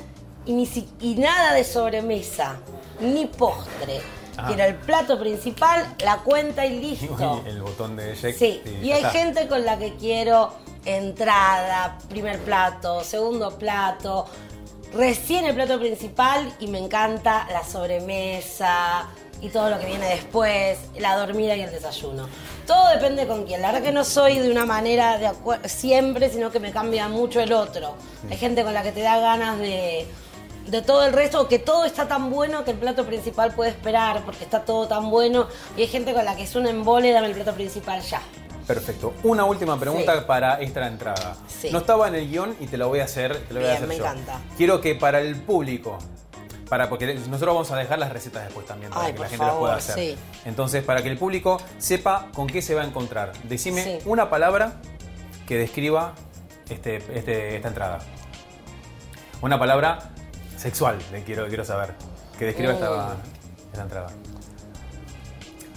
y, 0.46 0.52
ni 0.52 0.66
si- 0.66 0.88
y 1.00 1.14
nada 1.14 1.54
de 1.54 1.64
sobremesa, 1.64 2.56
ni 3.00 3.26
postre. 3.26 4.00
Ah. 4.36 4.46
Quiero 4.48 4.64
el 4.64 4.74
plato 4.74 5.18
principal, 5.18 5.94
la 6.04 6.18
cuenta 6.18 6.66
y 6.66 6.80
listo. 6.80 7.42
el 7.46 7.62
botón 7.62 7.96
de 7.96 8.14
Jack. 8.14 8.34
Sí, 8.36 8.60
y 8.82 8.88
ya 8.88 8.96
hay 8.96 9.04
gente 9.04 9.46
con 9.46 9.64
la 9.64 9.78
que 9.78 9.94
quiero 9.94 10.52
entrada, 10.84 11.98
primer 12.08 12.40
plato, 12.40 13.02
segundo 13.04 13.56
plato, 13.56 14.26
recién 14.92 15.44
el 15.46 15.54
plato 15.54 15.78
principal 15.78 16.52
y 16.58 16.66
me 16.66 16.78
encanta 16.78 17.46
la 17.50 17.64
sobremesa 17.64 19.08
y 19.40 19.48
todo 19.48 19.68
lo 19.68 19.78
que 19.78 19.86
viene 19.86 20.06
después, 20.08 20.78
la 20.98 21.16
dormida 21.16 21.54
y 21.56 21.62
el 21.62 21.70
desayuno. 21.70 22.28
Todo 22.66 22.88
depende 22.88 23.26
con 23.26 23.44
quién. 23.44 23.60
La 23.60 23.72
verdad 23.72 23.82
que 23.82 23.92
no 23.92 24.04
soy 24.04 24.38
de 24.38 24.50
una 24.50 24.64
manera 24.64 25.18
de 25.18 25.30
siempre, 25.68 26.30
sino 26.30 26.50
que 26.50 26.60
me 26.60 26.70
cambia 26.72 27.08
mucho 27.08 27.40
el 27.40 27.52
otro. 27.52 27.94
Hay 28.30 28.38
gente 28.38 28.64
con 28.64 28.72
la 28.72 28.82
que 28.82 28.92
te 28.92 29.02
da 29.02 29.18
ganas 29.18 29.58
de, 29.58 30.06
de 30.66 30.82
todo 30.82 31.04
el 31.04 31.12
resto, 31.12 31.40
o 31.42 31.48
que 31.48 31.58
todo 31.58 31.84
está 31.84 32.08
tan 32.08 32.30
bueno 32.30 32.64
que 32.64 32.70
el 32.72 32.78
plato 32.78 33.04
principal 33.04 33.52
puede 33.54 33.70
esperar, 33.70 34.22
porque 34.24 34.44
está 34.44 34.64
todo 34.64 34.86
tan 34.88 35.10
bueno. 35.10 35.46
Y 35.76 35.82
hay 35.82 35.86
gente 35.88 36.14
con 36.14 36.24
la 36.24 36.36
que 36.36 36.42
es 36.44 36.54
un 36.56 36.66
embole, 36.66 37.12
dame 37.12 37.26
el 37.28 37.34
plato 37.34 37.52
principal 37.54 38.00
ya. 38.02 38.22
Perfecto. 38.66 39.12
Una 39.24 39.44
última 39.44 39.78
pregunta 39.78 40.14
Sí. 40.18 40.24
para 40.26 40.54
esta 40.60 40.86
entrada. 40.86 41.36
Sí. 41.46 41.68
No 41.70 41.78
estaba 41.78 42.08
en 42.08 42.14
el 42.14 42.30
guion 42.30 42.56
y 42.60 42.66
te 42.66 42.78
lo 42.78 42.88
voy 42.88 43.00
a 43.00 43.04
hacer, 43.04 43.36
te 43.46 43.52
lo 43.52 43.60
voy 43.60 43.68
a 43.68 43.74
hacer 43.74 43.86
me 43.88 43.98
yo. 43.98 44.04
encanta. 44.04 44.40
Quiero 44.56 44.80
que 44.80 44.94
para 44.94 45.20
el 45.20 45.36
público, 45.36 45.98
para 46.70 46.88
porque 46.88 47.12
nosotros 47.14 47.54
vamos 47.54 47.70
a 47.72 47.76
dejar 47.76 47.98
las 47.98 48.10
recetas 48.10 48.44
después 48.44 48.66
también 48.66 48.90
para 48.90 49.04
Ay, 49.04 49.12
que 49.12 49.18
la 49.18 49.28
gente 49.28 49.44
las 49.44 49.54
pueda 49.56 49.74
hacer. 49.74 49.94
sí. 49.96 50.16
Entonces, 50.46 50.82
para 50.82 51.02
que 51.02 51.10
el 51.10 51.18
público 51.18 51.60
sepa 51.76 52.28
con 52.34 52.46
qué 52.46 52.62
se 52.62 52.74
va 52.74 52.80
a 52.80 52.86
encontrar, 52.86 53.32
decime 53.42 54.00
una 54.06 54.30
palabra 54.30 54.80
que 55.46 55.58
describa 55.58 56.14
este, 56.70 56.96
este- 57.14 57.56
esta 57.56 57.68
entrada. 57.68 57.98
Una 59.42 59.58
palabra 59.58 60.10
sexual, 60.56 60.98
le 61.12 61.22
quiero, 61.22 61.46
quiero 61.48 61.64
saber. 61.64 61.94
Que 62.38 62.46
describa 62.46 62.72
esta, 62.72 62.90
Mm. 62.90 63.66
esta 63.72 63.82
entrada. 63.82 64.06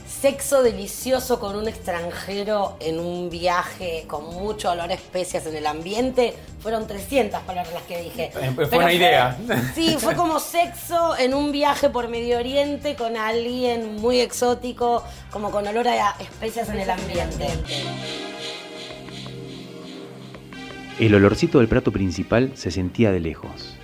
Sexo 0.07 0.63
delicioso 0.63 1.39
con 1.39 1.55
un 1.55 1.67
extranjero 1.67 2.75
en 2.79 2.99
un 2.99 3.29
viaje 3.29 4.05
con 4.07 4.25
mucho 4.25 4.71
olor 4.71 4.89
a 4.89 4.95
especias 4.95 5.45
en 5.45 5.55
el 5.55 5.67
ambiente. 5.67 6.33
Fueron 6.59 6.87
300 6.87 7.39
palabras 7.41 7.71
las 7.71 7.83
que 7.83 8.01
dije. 8.01 8.31
Fue 8.33 8.65
Pero 8.65 8.77
una 8.81 8.91
idea. 8.93 9.37
Sí, 9.75 9.95
fue 9.99 10.15
como 10.15 10.39
sexo 10.39 11.15
en 11.17 11.35
un 11.35 11.51
viaje 11.51 11.91
por 11.91 12.07
Medio 12.07 12.39
Oriente 12.39 12.95
con 12.95 13.15
alguien 13.15 13.97
muy 13.97 14.19
exótico, 14.19 15.03
como 15.29 15.51
con 15.51 15.67
olor 15.67 15.87
a 15.87 16.15
especias 16.19 16.69
en 16.69 16.79
el 16.79 16.89
ambiente. 16.89 17.49
El 20.99 21.13
olorcito 21.13 21.59
del 21.59 21.67
plato 21.67 21.91
principal 21.91 22.53
se 22.55 22.71
sentía 22.71 23.11
de 23.11 23.19
lejos. 23.19 23.75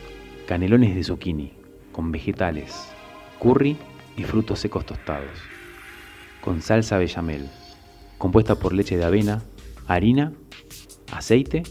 Canelones 0.47 0.95
de 0.95 1.03
zucchini, 1.03 1.53
con 1.91 2.11
vegetales, 2.11 2.73
curry 3.39 3.77
y 4.17 4.23
frutos 4.23 4.59
secos 4.59 4.85
tostados. 4.85 5.31
Con 6.41 6.61
salsa 6.61 6.97
bechamel, 6.97 7.49
compuesta 8.17 8.55
por 8.55 8.73
leche 8.73 8.97
de 8.97 9.05
avena, 9.05 9.41
harina, 9.87 10.33
aceite 11.11 11.63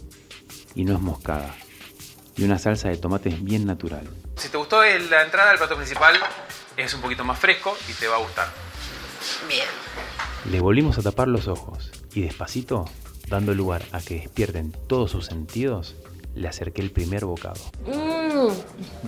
y 0.75 0.85
nuez 0.85 1.00
moscada. 1.00 1.55
Y 2.37 2.45
una 2.45 2.59
salsa 2.59 2.88
de 2.88 2.97
tomates 2.97 3.45
bien 3.45 3.67
natural. 3.67 4.09
Si 4.37 4.49
te 4.49 4.57
gustó 4.57 4.83
el- 4.83 5.11
la 5.11 5.23
entrada 5.25 5.50
del 5.50 5.59
plato 5.59 5.76
principal, 5.76 6.17
es 6.76 6.95
un 6.95 7.02
poquito 7.02 7.25
más 7.25 7.38
fresco 7.38 7.76
y 7.91 7.93
te 7.93 8.09
va 8.09 8.17
a 8.17 8.21
gustar. 8.21 8.49
Bien. 9.49 9.67
Le 10.50 10.61
volvimos 10.61 10.97
a 10.99 11.02
tapar 11.02 11.29
los 11.29 11.47
ojos 11.47 11.93
y 12.14 12.23
despacito, 12.23 12.87
dando 13.29 13.52
lugar 13.55 13.83
a 13.93 14.00
que 14.00 14.14
despierten 14.14 14.73
todos 14.88 15.11
sus 15.11 15.26
sentidos, 15.26 15.95
le 16.35 16.49
acerqué 16.49 16.81
el 16.81 16.91
primer 16.91 17.26
bocado. 17.26 17.61
Mm, 17.87 18.22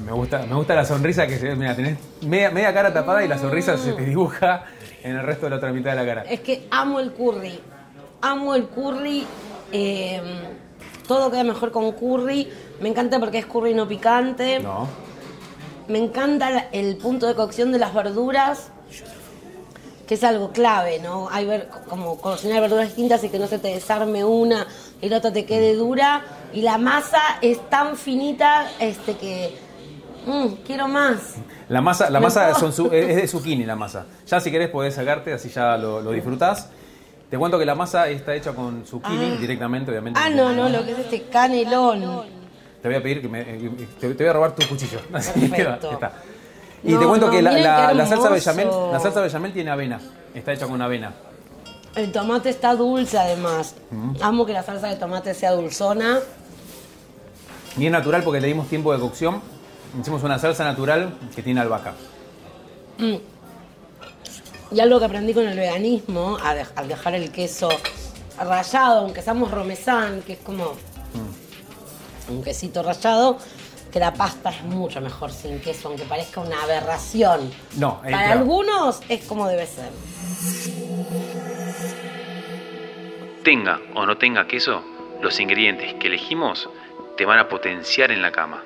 Me 0.04 0.12
gusta, 0.12 0.44
me 0.46 0.54
gusta 0.54 0.74
la 0.74 0.84
sonrisa 0.84 1.26
que 1.26 1.38
se 1.38 1.48
ve. 1.48 1.56
Mira, 1.56 1.74
tenés 1.74 1.98
media, 2.22 2.50
media 2.50 2.72
cara 2.74 2.92
tapada 2.92 3.24
y 3.24 3.28
la 3.28 3.38
sonrisa 3.38 3.76
se 3.76 3.92
te 3.92 4.04
dibuja 4.04 4.64
en 5.02 5.16
el 5.16 5.22
resto 5.22 5.46
de 5.46 5.50
la 5.50 5.56
otra 5.56 5.72
mitad 5.72 5.90
de 5.90 5.96
la 5.96 6.06
cara. 6.06 6.22
es 6.22 6.40
que 6.40 6.66
amo 6.70 7.00
el 7.00 7.12
curry. 7.12 7.60
Amo 8.20 8.54
el 8.54 8.66
curry. 8.68 9.26
eh, 9.72 10.22
todo 11.06 11.30
queda 11.30 11.44
mejor 11.44 11.70
con 11.70 11.92
curry. 11.92 12.48
Me 12.80 12.88
encanta 12.88 13.18
porque 13.18 13.38
es 13.38 13.46
curry 13.46 13.74
no 13.74 13.86
picante. 13.86 14.60
No. 14.60 14.88
Me 15.88 15.98
encanta 15.98 16.68
el 16.72 16.96
punto 16.96 17.26
de 17.26 17.34
cocción 17.34 17.70
de 17.70 17.78
las 17.78 17.92
verduras, 17.92 18.70
que 20.06 20.14
es 20.14 20.24
algo 20.24 20.50
clave, 20.52 20.98
¿no? 21.00 21.28
Hay 21.30 21.46
ver 21.46 21.68
como 21.88 22.16
cocinar 22.18 22.60
verduras 22.60 22.86
distintas 22.88 23.22
y 23.24 23.28
que 23.28 23.38
no 23.38 23.46
se 23.46 23.58
te 23.58 23.68
desarme 23.68 24.24
una 24.24 24.66
y 25.00 25.08
la 25.08 25.18
otra 25.18 25.32
te 25.32 25.44
quede 25.46 25.74
dura. 25.74 26.22
Y 26.52 26.62
la 26.62 26.78
masa 26.78 27.20
es 27.42 27.58
tan 27.70 27.96
finita 27.96 28.70
este 28.80 29.16
que 29.16 29.56
mm, 30.26 30.46
quiero 30.66 30.88
más. 30.88 31.34
La 31.68 31.80
masa, 31.80 32.10
la 32.10 32.20
masa 32.20 32.54
son 32.54 32.72
zu- 32.72 32.92
es 32.92 33.16
de 33.16 33.26
zucchini 33.28 33.64
la 33.64 33.76
masa. 33.76 34.06
Ya 34.26 34.40
si 34.40 34.50
querés 34.50 34.68
podés 34.68 34.94
sacarte, 34.94 35.32
así 35.32 35.48
ya 35.48 35.76
lo, 35.76 36.00
lo 36.02 36.10
disfrutás. 36.12 36.68
Te 37.30 37.38
cuento 37.38 37.58
que 37.58 37.64
la 37.64 37.74
masa 37.74 38.08
está 38.10 38.34
hecha 38.34 38.52
con 38.52 38.84
zucchini 38.86 39.32
Ah. 39.36 39.40
directamente, 39.40 39.90
obviamente. 39.90 40.20
Ah, 40.22 40.28
no, 40.30 40.52
no, 40.52 40.68
lo 40.68 40.84
que 40.84 40.92
es 40.92 40.98
este 40.98 41.22
canelón. 41.22 42.22
Te 42.82 42.88
voy 42.88 42.96
a 42.98 43.02
pedir 43.02 43.22
que 43.22 43.28
me. 43.28 43.40
eh, 43.40 43.70
te, 43.98 44.08
te 44.14 44.22
voy 44.24 44.30
a 44.30 44.32
robar 44.34 44.54
tu 44.54 44.68
cuchillo. 44.68 45.00
Así 45.14 45.40
Perfecto. 45.48 45.88
que 45.88 45.94
está. 45.94 46.12
Y 46.84 46.92
No, 46.92 47.00
te 47.00 47.06
cuento 47.06 47.26
no, 47.26 47.32
que 47.32 47.40
la, 47.40 48.06
salsa 48.06 48.28
bechamel, 48.28 48.68
la 48.92 49.00
salsa 49.00 49.20
bechamel 49.22 49.52
tiene 49.52 49.70
avena. 49.70 50.00
Está 50.34 50.52
hecha 50.52 50.66
con 50.66 50.80
avena. 50.82 51.14
El 51.96 52.12
tomate 52.12 52.50
está 52.50 52.74
dulce 52.74 53.16
además. 53.18 53.74
Amo 54.20 54.44
que 54.44 54.52
la 54.52 54.62
salsa 54.62 54.88
de 54.88 54.96
tomate 54.96 55.32
sea 55.32 55.52
dulzona. 55.52 56.18
Y 57.78 57.86
es 57.86 57.92
natural 57.92 58.22
porque 58.22 58.40
le 58.40 58.48
dimos 58.48 58.68
tiempo 58.68 58.92
de 58.92 59.00
cocción. 59.00 59.40
Hicimos 59.98 60.22
una 60.22 60.38
salsa 60.38 60.64
natural 60.64 61.14
que 61.34 61.42
tiene 61.42 61.60
albahaca. 61.60 61.94
Y 62.98 64.80
algo 64.80 64.98
que 64.98 65.04
aprendí 65.04 65.32
con 65.32 65.46
el 65.46 65.56
veganismo, 65.56 66.36
al 66.42 66.88
dejar 66.88 67.14
el 67.14 67.30
queso 67.30 67.68
rallado, 68.38 69.00
aunque 69.00 69.22
seamos 69.22 69.50
romesán, 69.50 70.22
que 70.22 70.34
es 70.34 70.38
como 70.40 70.72
un 72.28 72.42
quesito 72.42 72.82
rallado, 72.82 73.38
que 73.94 74.00
la 74.00 74.12
pasta 74.12 74.50
es 74.50 74.64
mucho 74.64 75.00
mejor 75.00 75.30
sin 75.30 75.60
queso, 75.60 75.86
aunque 75.86 76.02
parezca 76.02 76.40
una 76.40 76.60
aberración. 76.64 77.48
No, 77.78 78.00
eh, 78.04 78.10
Para 78.10 78.24
claro. 78.24 78.40
algunos 78.40 79.00
es 79.08 79.24
como 79.24 79.46
debe 79.46 79.66
ser. 79.66 79.90
Tenga 83.44 83.78
o 83.94 84.04
no 84.04 84.18
tenga 84.18 84.48
queso, 84.48 84.82
los 85.22 85.38
ingredientes 85.38 85.94
que 85.94 86.08
elegimos 86.08 86.68
te 87.16 87.24
van 87.24 87.38
a 87.38 87.48
potenciar 87.48 88.10
en 88.10 88.20
la 88.20 88.32
cama. 88.32 88.64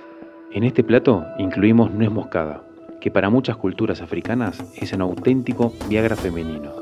En 0.51 0.65
este 0.65 0.83
plato 0.83 1.27
incluimos 1.37 1.91
nuez 1.91 2.11
moscada, 2.11 2.63
que 2.99 3.11
para 3.11 3.29
muchas 3.29 3.59
culturas 3.59 4.01
africanas 4.01 4.65
es 4.77 4.95
un 4.95 5.03
auténtico 5.03 5.75
Viagra 5.91 6.17
femenino. 6.17 6.73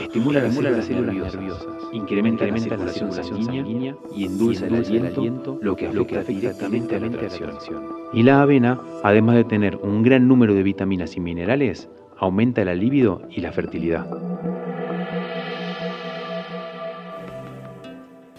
Estimula 0.00 0.40
las 0.40 0.54
células 0.86 1.14
nerviosas, 1.14 1.83
incrementa, 1.94 2.46
la 2.46 2.58
circulación 2.58 3.44
sanguínea 3.44 3.96
y 4.14 4.26
endulza 4.26 4.66
el 4.66 4.74
aliento, 4.74 5.58
lo 5.62 5.76
que 5.76 5.86
afecta 5.86 6.22
directamente 6.22 6.96
a 6.96 7.00
la 7.00 7.06
atracción. 7.06 7.58
Y 8.12 8.22
la 8.22 8.42
avena, 8.42 8.80
además 9.02 9.36
de 9.36 9.44
tener 9.44 9.76
un 9.76 10.02
gran 10.02 10.28
número 10.28 10.54
de 10.54 10.62
vitaminas 10.62 11.16
y 11.16 11.20
minerales, 11.20 11.88
aumenta 12.18 12.64
la 12.64 12.74
libido 12.74 13.22
y 13.30 13.40
la 13.40 13.52
fertilidad. 13.52 14.06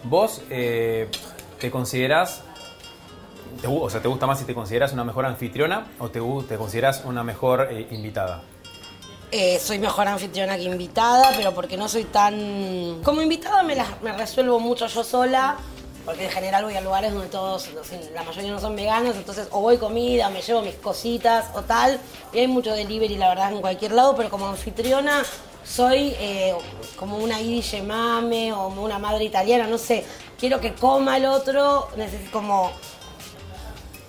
¿Vos 0.04 0.44
eh, 0.50 1.08
te 1.58 1.70
considerás, 1.70 2.44
te 3.60 3.66
o 3.66 3.90
sea, 3.90 4.00
te 4.00 4.08
gusta 4.08 4.26
más 4.26 4.38
si 4.38 4.44
te 4.44 4.54
consideras 4.54 4.92
una 4.92 5.02
mejor 5.02 5.26
anfitriona 5.26 5.86
o 5.98 6.10
te, 6.10 6.20
te 6.48 6.56
consideras 6.56 7.04
una 7.04 7.24
mejor 7.24 7.68
eh, 7.70 7.88
invitada? 7.90 8.42
Eh, 9.32 9.58
soy 9.58 9.78
mejor 9.78 10.06
anfitriona 10.06 10.56
que 10.56 10.62
invitada, 10.62 11.32
pero 11.36 11.52
porque 11.52 11.76
no 11.76 11.88
soy 11.88 12.04
tan... 12.04 13.00
Como 13.02 13.22
invitada 13.22 13.62
me, 13.64 13.74
las, 13.74 14.00
me 14.00 14.12
resuelvo 14.12 14.60
mucho 14.60 14.86
yo 14.86 15.02
sola, 15.02 15.56
porque 16.04 16.26
en 16.26 16.30
general 16.30 16.64
voy 16.64 16.76
a 16.76 16.80
lugares 16.80 17.12
donde 17.12 17.28
todos, 17.28 17.68
la 18.14 18.22
mayoría 18.22 18.52
no 18.52 18.60
son 18.60 18.76
veganos, 18.76 19.16
entonces 19.16 19.48
o 19.50 19.60
voy 19.60 19.78
comida, 19.78 20.30
me 20.30 20.40
llevo 20.40 20.62
mis 20.62 20.76
cositas 20.76 21.46
o 21.54 21.62
tal, 21.62 21.98
y 22.32 22.38
hay 22.38 22.46
mucho 22.46 22.72
delivery, 22.72 23.16
la 23.16 23.28
verdad, 23.28 23.52
en 23.52 23.60
cualquier 23.60 23.92
lado, 23.92 24.14
pero 24.14 24.30
como 24.30 24.46
anfitriona 24.46 25.24
soy 25.64 26.14
eh, 26.20 26.54
como 26.96 27.18
una 27.18 27.40
Irish 27.40 27.82
mame 27.82 28.52
o 28.52 28.68
una 28.68 29.00
madre 29.00 29.24
italiana, 29.24 29.66
no 29.66 29.78
sé, 29.78 30.06
quiero 30.38 30.60
que 30.60 30.72
coma 30.74 31.16
el 31.16 31.26
otro, 31.26 31.88
como 32.30 32.70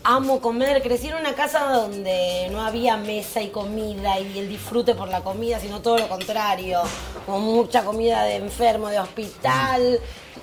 amo 0.08 0.40
comer. 0.40 0.82
Crecí 0.82 1.10
en 1.10 1.16
una 1.16 1.36
casa 1.36 1.66
donde 1.66 2.48
no 2.52 2.62
había 2.66 2.96
mesa 2.98 3.42
y 3.42 3.50
comida 3.50 4.20
y 4.20 4.40
el 4.40 4.48
disfrute 4.50 4.96
por 4.96 5.10
la 5.10 5.22
comida, 5.22 5.60
sino 5.60 5.82
todo 5.82 5.98
lo 5.98 6.08
contrario. 6.08 6.82
Como 7.26 7.40
mucha 7.40 7.84
comida 7.84 8.24
de 8.24 8.38
enfermo, 8.38 8.88
de 8.88 9.00
hospital, 9.00 10.00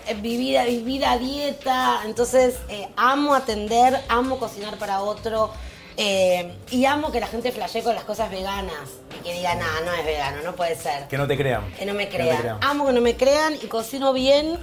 eh, 0.06 0.14
vivida, 0.20 0.64
vivida 0.64 1.16
dieta. 1.18 2.02
Entonces, 2.04 2.56
eh, 2.68 2.88
amo 2.96 3.34
atender, 3.34 3.98
amo 4.08 4.38
cocinar 4.38 4.76
para 4.76 5.00
otro. 5.00 5.50
eh, 5.96 6.52
y 6.72 6.86
amo 6.86 7.12
que 7.12 7.20
la 7.20 7.28
gente 7.28 7.52
flashee 7.52 7.80
con 7.80 7.94
las 7.94 8.02
cosas 8.02 8.28
veganas 8.28 8.98
y 9.16 9.22
que 9.22 9.32
diga, 9.32 9.54
nada, 9.54 9.80
no 9.84 9.92
es 9.94 10.04
vegano, 10.04 10.42
no 10.42 10.52
puede 10.56 10.74
ser. 10.74 11.06
Que 11.06 11.16
no 11.16 11.26
te 11.28 11.36
crean. 11.36 11.72
Que 11.74 11.86
no 11.86 11.94
me 11.94 12.08
crean. 12.08 12.58
Amo 12.62 12.84
que 12.86 12.92
no 12.92 13.00
me 13.00 13.16
crean 13.16 13.54
y 13.62 13.68
cocino 13.68 14.12
bien. 14.12 14.58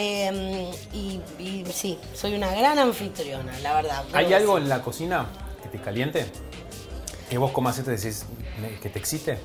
Eh, 0.00 0.70
y, 0.92 1.20
y 1.38 1.64
sí, 1.72 1.98
soy 2.14 2.34
una 2.34 2.50
gran 2.54 2.78
anfitriona, 2.78 3.58
la 3.60 3.74
verdad. 3.74 4.04
¿Hay 4.12 4.32
algo 4.32 4.56
en 4.58 4.68
la 4.68 4.80
cocina 4.82 5.26
que 5.62 5.68
te 5.68 5.78
caliente? 5.80 6.26
Que 7.28 7.38
vos 7.38 7.50
comas 7.52 7.78
y 7.78 7.82
decís 7.82 8.24
"Me- 8.60 8.78
que 8.80 8.88
te 8.88 8.98
excite. 8.98 9.38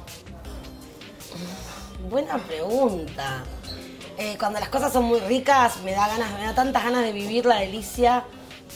Buena 2.10 2.38
pregunta. 2.38 3.44
Eh, 4.18 4.38
cuando 4.40 4.60
las 4.60 4.70
cosas 4.70 4.94
son 4.94 5.06
muy 5.06 5.20
ricas, 5.20 5.82
me 5.84 5.92
da 5.92 6.08
ganas, 6.08 6.32
me 6.34 6.44
da 6.46 6.56
tantas 6.56 6.84
ganas 6.84 7.04
de 7.04 7.12
vivir 7.12 7.46
la 7.46 7.58
delicia 7.60 8.24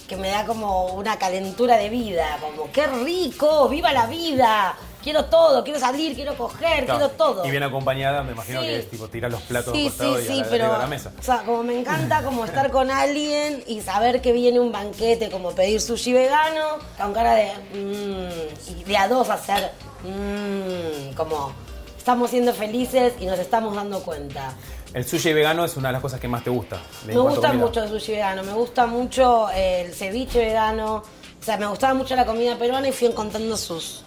que 0.07 0.17
me 0.17 0.29
da 0.29 0.45
como 0.45 0.93
una 0.93 1.17
calentura 1.17 1.77
de 1.77 1.89
vida, 1.89 2.37
como 2.41 2.71
qué 2.71 2.87
rico, 2.87 3.69
viva 3.69 3.93
la 3.93 4.07
vida, 4.07 4.75
quiero 5.03 5.25
todo, 5.25 5.63
quiero 5.63 5.79
salir, 5.79 6.13
quiero 6.15 6.35
coger, 6.35 6.85
Claro. 6.85 6.99
quiero 6.99 7.09
todo. 7.13 7.45
Y 7.45 7.51
bien 7.51 7.63
acompañada, 7.63 8.23
me 8.23 8.33
imagino 8.33 8.61
Sí. 8.61 8.67
que 8.67 8.79
es 8.79 8.89
tipo 8.89 9.07
tirar 9.07 9.31
los 9.31 9.41
platos 9.43 9.73
Sí, 9.73 9.89
sí, 9.97 10.05
y 10.05 10.25
sí, 10.27 10.39
a 10.39 10.43
la, 10.43 10.49
pero 10.49 10.77
la 10.77 10.87
mesa. 10.87 11.11
o 11.19 11.23
sea, 11.23 11.43
como 11.43 11.63
me 11.63 11.79
encanta 11.79 12.21
como 12.23 12.45
estar 12.45 12.69
con 12.71 12.91
alguien 12.91 13.63
y 13.67 13.81
saber 13.81 14.21
que 14.21 14.31
viene 14.31 14.59
un 14.59 14.71
banquete, 14.71 15.29
como 15.29 15.51
pedir 15.51 15.81
sushi 15.81 16.13
vegano, 16.13 16.77
con 16.97 17.13
cara 17.13 17.35
de 17.35 17.51
mmm, 17.73 18.71
y 18.79 18.83
de 18.83 18.97
a 18.97 19.07
dos 19.07 19.29
hacer 19.29 19.71
mmm, 20.03 21.13
como 21.15 21.51
estamos 21.97 22.29
siendo 22.29 22.53
felices 22.53 23.13
y 23.19 23.25
nos 23.25 23.39
estamos 23.39 23.75
dando 23.75 23.99
cuenta. 24.01 24.53
El 24.93 25.05
sushi 25.05 25.33
vegano 25.33 25.65
es 25.65 25.77
una 25.77 25.89
de 25.89 25.93
las 25.93 26.01
cosas 26.01 26.19
que 26.19 26.27
más 26.27 26.43
te 26.43 26.49
gusta. 26.49 26.81
Me 27.05 27.15
gusta 27.15 27.49
comida. 27.49 27.65
mucho 27.65 27.83
el 27.83 27.89
sushi 27.89 28.13
vegano, 28.13 28.43
me 28.43 28.53
gusta 28.53 28.85
mucho 28.87 29.49
el 29.51 29.93
ceviche 29.93 30.39
vegano. 30.39 30.95
O 31.41 31.43
sea, 31.45 31.57
me 31.57 31.67
gustaba 31.67 31.93
mucho 31.93 32.15
la 32.15 32.25
comida 32.25 32.57
peruana 32.57 32.87
y 32.87 32.91
fui 32.91 33.07
encontrando 33.07 33.55
sus 33.55 34.01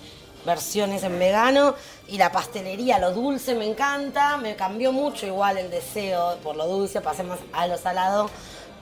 versiones 0.45 1.03
en 1.03 1.19
vegano. 1.19 1.75
Y 2.09 2.19
la 2.19 2.33
pastelería, 2.33 2.99
lo 2.99 3.13
dulce 3.13 3.55
me 3.55 3.67
encanta. 3.69 4.37
Me 4.37 4.57
cambió 4.57 4.93
mucho 4.93 5.27
igual 5.27 5.59
el 5.59 5.71
deseo 5.71 6.37
por 6.43 6.57
lo 6.57 6.67
dulce, 6.67 7.01
pasé 7.01 7.23
más 7.23 7.39
a 7.53 7.67
lo 7.67 7.79
salado. 7.79 8.31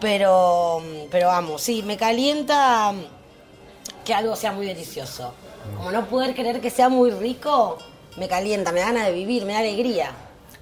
Pero, 0.00 0.82
pero 1.10 1.26
vamos, 1.26 1.60
sí, 1.60 1.82
me 1.82 1.96
calienta 1.96 2.94
que 4.04 4.14
algo 4.14 4.34
sea 4.34 4.52
muy 4.52 4.66
delicioso. 4.66 5.34
Como 5.76 5.92
no 5.92 6.06
poder 6.06 6.34
creer 6.34 6.60
que 6.60 6.70
sea 6.70 6.88
muy 6.88 7.10
rico, 7.10 7.76
me 8.16 8.26
calienta, 8.26 8.72
me 8.72 8.80
da 8.80 8.86
ganas 8.86 9.06
de 9.06 9.12
vivir, 9.12 9.44
me 9.44 9.52
da 9.52 9.58
alegría. 9.58 10.12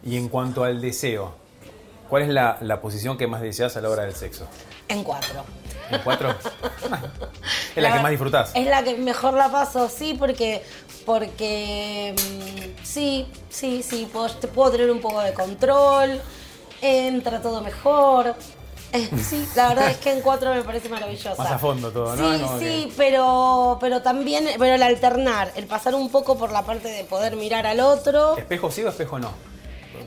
Y 0.03 0.17
en 0.17 0.29
cuanto 0.29 0.65
al 0.65 0.81
deseo, 0.81 1.35
¿cuál 2.09 2.23
es 2.23 2.29
la, 2.29 2.59
la 2.61 2.81
posición 2.81 3.17
que 3.17 3.29
más 3.29 3.41
deseas 3.41 3.77
a 3.77 3.81
la 3.81 3.91
hora 3.91 4.03
del 4.03 4.15
sexo? 4.15 4.47
En 4.89 5.05
cuatro. 5.05 5.45
¿En 5.91 6.01
cuatro? 6.03 6.31
es 7.77 7.83
la 7.83 7.93
que 7.93 8.01
más 8.01 8.11
disfrutás. 8.11 8.51
Es 8.55 8.67
la 8.67 8.83
que 8.83 8.97
mejor 8.97 9.35
la 9.35 9.51
paso, 9.51 9.89
sí, 9.89 10.15
porque, 10.19 10.63
porque 11.07 12.15
mm, 12.17 12.85
sí, 12.85 13.27
sí, 13.49 13.83
sí, 13.83 14.09
puedo, 14.13 14.29
puedo 14.55 14.71
tener 14.73 14.91
un 14.91 15.01
poco 15.01 15.21
de 15.21 15.33
control, 15.35 16.21
entra 16.81 17.41
todo 17.41 17.61
mejor. 17.61 18.35
Eh, 18.93 19.07
sí, 19.23 19.47
la 19.55 19.69
verdad 19.69 19.91
es 19.91 19.99
que 19.99 20.13
en 20.13 20.23
cuatro 20.23 20.55
me 20.55 20.63
parece 20.63 20.89
maravillosa. 20.89 21.35
Más 21.43 21.53
a 21.53 21.59
fondo 21.59 21.91
todo, 21.91 22.17
¿no? 22.17 22.33
Sí, 22.35 22.41
Como 22.43 22.59
sí, 22.59 22.65
que- 22.65 22.93
pero, 22.97 23.77
pero 23.81 24.01
también, 24.01 24.49
pero 24.59 24.75
el 24.77 24.83
alternar, 24.83 25.53
el 25.57 25.67
pasar 25.67 25.95
un 25.95 26.11
poco 26.11 26.39
por 26.39 26.53
la 26.53 26.63
parte 26.63 26.89
de 26.89 27.05
poder 27.05 27.37
mirar 27.37 27.67
al 27.67 27.81
otro. 27.81 28.37
¿Espejo 28.39 28.71
sí 28.71 28.83
o 28.85 28.89
espejo 28.89 29.19
no? 29.19 29.31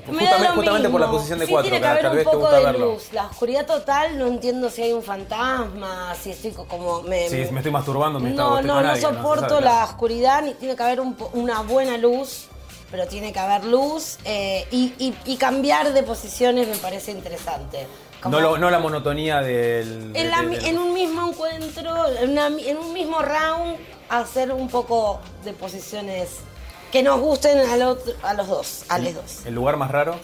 Justamente, 0.05 0.89
por 0.89 0.99
la 1.01 1.09
posición 1.11 1.39
de 1.39 1.45
sí, 1.45 1.51
cuatro, 1.51 1.69
tiene 1.69 1.81
que 1.83 1.87
haber 2.07 2.17
un 2.17 2.23
poco 2.23 2.51
de 2.51 2.63
verlo. 2.65 2.93
luz. 2.93 3.13
La 3.13 3.25
oscuridad 3.27 3.65
total, 3.65 4.17
no 4.17 4.27
entiendo 4.27 4.69
si 4.69 4.81
hay 4.83 4.93
un 4.93 5.03
fantasma, 5.03 6.13
si 6.21 6.31
estoy 6.31 6.51
co- 6.51 6.65
como... 6.65 7.01
Me, 7.03 7.29
Si 7.29 7.35
me 7.51 7.57
estoy 7.59 7.71
masturbando, 7.71 8.19
me 8.19 8.31
No, 8.31 8.61
no, 8.61 8.81
no 8.81 8.89
alguien, 8.89 9.01
soporto 9.01 9.59
la 9.61 9.83
oscuridad, 9.85 10.41
ni 10.43 10.53
tiene 10.55 10.75
que 10.75 10.83
haber 10.83 10.99
un 11.01 11.15
una 11.33 11.61
buena 11.61 11.97
luz, 11.97 12.45
pero 12.89 13.07
tiene 13.07 13.31
que 13.31 13.39
haber 13.39 13.63
luz 13.65 14.17
eh, 14.25 14.67
y, 14.71 14.93
y- 14.97 15.15
y 15.25 15.37
cambiar 15.37 15.93
de 15.93 16.03
posiciones 16.03 16.67
me 16.67 16.75
parece 16.77 17.11
interesante. 17.11 17.87
Como- 18.21 18.37
No, 18.39 18.41
lo- 18.51 18.57
no 18.57 18.69
la 18.69 18.79
monotonía 18.79 19.41
del... 19.41 20.11
en, 20.15 20.29
la 20.29 20.37
del- 20.39 20.47
mi- 20.49 20.55
del- 20.57 20.65
en 20.65 20.77
un 20.77 20.93
mismo 20.93 21.29
encuentro, 21.29 22.07
en, 22.19 22.31
una 22.31 22.47
en 22.47 22.77
un 22.77 22.93
mismo 22.93 23.19
round, 23.21 23.77
hacer 24.09 24.51
un 24.51 24.67
poco 24.67 25.19
de 25.45 25.53
posiciones 25.53 26.37
que 26.91 27.03
nos 27.03 27.19
gusten 27.19 27.59
al 27.69 27.81
otro- 27.83 28.13
a 28.23 28.33
los 28.33 28.47
dos, 28.47 28.83
a 28.89 28.99
los 28.99 29.13
dos. 29.13 29.45
¿El 29.45 29.55
lugar 29.55 29.77
más 29.77 29.91
raro 29.91 30.15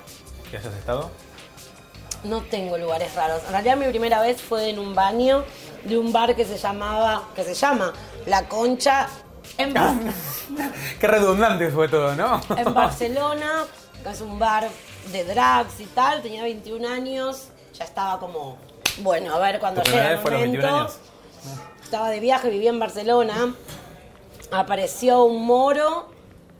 que 0.51 0.57
hayas 0.57 0.73
estado? 0.73 1.09
No 2.23 2.41
tengo 2.41 2.77
lugares 2.77 3.13
raros. 3.15 3.41
En 3.45 3.51
realidad 3.51 3.77
mi 3.77 3.85
primera 3.87 4.21
vez 4.21 4.41
fue 4.41 4.69
en 4.69 4.79
un 4.79 4.93
baño 4.95 5.43
de 5.83 5.97
un 5.97 6.11
bar 6.11 6.35
que 6.35 6.45
se 6.45 6.57
llamaba, 6.57 7.23
que 7.35 7.43
se 7.43 7.53
llama 7.53 7.93
La 8.25 8.47
Concha 8.49 9.07
en, 9.57 9.73
Bar- 9.73 9.95
Qué 10.99 11.07
redundante 11.07 11.69
fue 11.69 11.87
todo, 11.87 12.15
¿no? 12.15 12.41
en 12.57 12.73
Barcelona, 12.73 13.65
que 14.03 14.09
es 14.09 14.21
un 14.21 14.37
bar 14.39 14.67
de 15.11 15.23
drags 15.23 15.79
y 15.79 15.85
tal. 15.85 16.21
Tenía 16.21 16.43
21 16.43 16.87
años, 16.89 17.49
ya 17.73 17.85
estaba 17.85 18.19
como, 18.19 18.57
bueno, 18.99 19.33
a 19.33 19.39
ver 19.39 19.59
cuando 19.59 19.81
¿Tu 19.83 19.91
llega 19.91 20.09
el 20.09 20.13
vez 20.15 20.21
fue 20.21 20.31
a 20.31 20.33
los 20.33 20.41
21 20.41 20.67
momento. 20.67 20.91
años? 20.91 20.97
Estaba 21.83 22.09
de 22.09 22.19
viaje, 22.19 22.49
vivía 22.49 22.71
en 22.71 22.79
Barcelona. 22.79 23.53
Apareció 24.51 25.23
un 25.23 25.45
moro 25.45 26.09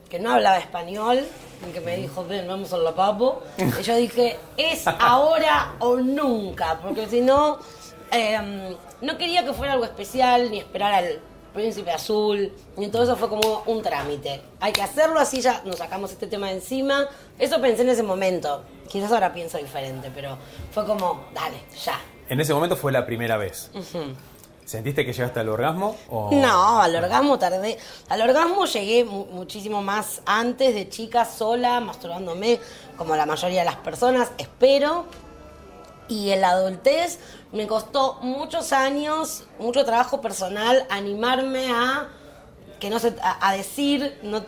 que 0.10 0.20
no 0.20 0.34
hablaba 0.34 0.58
español 0.58 1.26
y 1.68 1.72
que 1.72 1.82
me 1.82 1.98
dijo, 1.98 2.26
ven, 2.26 2.48
vamos 2.48 2.72
al 2.74 2.94
papo. 2.94 3.44
Y 3.58 3.84
yo 3.84 3.96
dije, 3.96 4.38
es 4.58 4.88
ahora 4.88 5.74
o 5.80 5.98
nunca, 5.98 6.80
porque 6.82 7.08
si 7.08 7.22
no, 7.22 7.60
eh, 8.12 8.76
no 9.02 9.18
quería 9.18 9.44
que 9.46 9.54
fuera 9.54 9.74
algo 9.74 9.86
especial 9.86 10.50
ni 10.52 10.60
esperar 10.60 10.94
al 10.94 11.20
príncipe 11.54 11.92
azul. 11.92 12.54
Y 12.78 12.84
entonces 12.84 13.10
eso 13.10 13.18
fue 13.18 13.30
como 13.30 13.64
un 13.66 13.82
trámite. 13.82 14.42
Hay 14.60 14.72
que 14.72 14.82
hacerlo 14.82 15.20
así, 15.20 15.42
ya 15.42 15.62
nos 15.66 15.78
sacamos 15.78 16.12
este 16.12 16.28
tema 16.28 16.48
de 16.48 16.54
encima. 16.54 17.08
Eso 17.40 17.60
pensé 17.60 17.82
en 17.82 17.90
ese 17.90 18.04
momento. 18.04 18.64
Quizás 18.88 19.12
ahora 19.12 19.34
pienso 19.34 19.58
diferente, 19.58 20.12
pero 20.14 20.38
fue 20.72 20.86
como, 20.86 21.26
dale, 21.34 21.58
ya. 21.84 22.00
En 22.30 22.40
ese 22.40 22.54
momento 22.54 22.76
fue 22.76 22.92
la 22.92 23.06
primera 23.06 23.38
vez. 23.38 23.72
¿Sentiste 24.68 25.06
que 25.06 25.14
llegaste 25.14 25.40
al 25.40 25.48
orgasmo? 25.48 25.96
O... 26.10 26.30
No, 26.34 26.82
al 26.82 26.94
orgasmo 26.94 27.40
tardé. 27.40 27.78
Al 28.10 28.22
orgasmo 28.22 28.66
llegué 28.66 29.06
mu- 29.06 29.26
muchísimo 29.28 29.82
más 29.82 30.22
antes 30.26 30.76
de 30.76 30.90
chica, 30.90 31.24
sola, 31.24 31.80
masturbándome, 31.80 32.60
como 32.98 33.16
la 33.16 33.26
mayoría 33.26 33.60
de 33.62 33.66
las 33.66 33.78
personas, 33.78 34.30
espero. 34.38 35.06
Y 36.10 36.32
en 36.32 36.42
la 36.42 36.50
adultez 36.50 37.18
me 37.54 37.66
costó 37.66 38.16
muchos 38.22 38.74
años, 38.74 39.46
mucho 39.58 39.86
trabajo 39.86 40.20
personal, 40.20 40.86
animarme 40.90 41.72
a 41.72 42.10
que 42.82 42.90
no 42.90 43.00
se, 43.00 43.16
a, 43.22 43.54
decir, 43.54 44.20
no, 44.22 44.44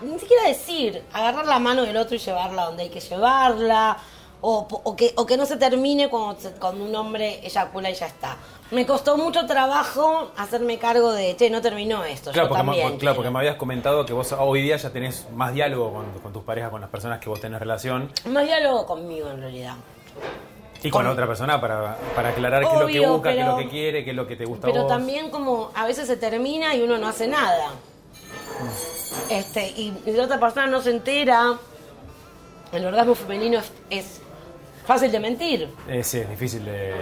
ni 0.00 0.18
siquiera 0.18 0.48
decir, 0.48 1.04
agarrar 1.12 1.46
la 1.46 1.60
mano 1.60 1.82
del 1.82 1.96
otro 1.98 2.16
y 2.16 2.18
llevarla 2.18 2.64
donde 2.64 2.82
hay 2.82 2.90
que 2.90 2.98
llevarla, 3.00 3.96
o, 4.40 4.66
o 4.82 4.96
que, 4.96 5.12
o 5.16 5.24
que 5.24 5.36
no 5.36 5.46
se 5.46 5.56
termine 5.56 6.10
cuando, 6.10 6.36
cuando 6.58 6.84
un 6.84 6.96
hombre 6.96 7.46
eyacula 7.46 7.90
y 7.90 7.94
ya 7.94 8.06
está. 8.06 8.36
Me 8.72 8.86
costó 8.86 9.18
mucho 9.18 9.44
trabajo 9.46 10.32
hacerme 10.36 10.78
cargo 10.78 11.12
de, 11.12 11.36
che, 11.36 11.50
no 11.50 11.60
terminó 11.60 12.04
esto, 12.04 12.30
Claro, 12.32 12.46
yo 12.46 12.48
porque, 12.48 12.62
ma- 12.64 12.72
también. 12.72 12.88
claro 12.88 12.98
quiero". 12.98 13.14
porque 13.16 13.30
me 13.30 13.38
habías 13.40 13.56
comentado 13.56 14.06
que 14.06 14.14
vos 14.14 14.32
hoy 14.38 14.62
día 14.62 14.76
ya 14.78 14.88
tenés 14.90 15.26
más 15.34 15.52
diálogo 15.52 15.92
con, 15.92 16.10
con 16.22 16.32
tus 16.32 16.42
parejas, 16.42 16.70
con 16.70 16.80
las 16.80 16.88
personas 16.88 17.20
que 17.20 17.28
vos 17.28 17.38
tenés 17.40 17.60
relación 17.60 18.10
Más 18.30 18.44
diálogo 18.46 18.86
conmigo 18.86 19.28
en 19.28 19.40
realidad. 19.40 19.74
y 20.82 20.88
con 20.90 20.98
Con- 21.00 21.04
la 21.04 21.10
otra 21.12 21.26
persona 21.26 21.60
para, 21.60 21.98
para 22.16 22.30
aclarar 22.30 22.62
qué 22.62 22.74
es 22.74 22.80
lo 22.80 22.86
que 22.86 23.06
busca, 23.06 23.32
qué 23.34 23.40
es 23.40 23.46
lo 23.46 23.56
que 23.58 23.68
quiere, 23.68 24.04
qué 24.04 24.10
es 24.10 24.16
lo 24.16 24.26
que 24.26 24.36
te 24.36 24.44
gusta 24.46 24.66
a 24.66 24.70
Pero 24.70 24.84
vos. 24.84 24.90
también 24.90 25.30
como 25.30 25.70
a 25.74 25.84
veces 25.86 26.06
se 26.06 26.16
termina 26.16 26.74
y 26.74 26.82
uno 26.82 26.96
no 26.96 27.08
hace 27.08 27.28
nada. 27.28 27.72
Este, 29.28 29.68
y, 29.68 29.92
y 30.06 30.12
la 30.12 30.24
otra 30.24 30.40
persona 30.40 30.66
no 30.66 30.80
se 30.80 30.90
entera. 30.90 31.58
El 32.72 32.86
orgasmo 32.86 33.14
femenino 33.14 33.58
es, 33.58 33.70
es 33.90 34.20
fácil 34.86 35.10
de 35.12 35.20
mentir. 35.20 35.74
Eh, 35.88 36.02
sí, 36.04 36.18
es 36.18 36.28
difícil 36.28 36.64
de, 36.64 36.94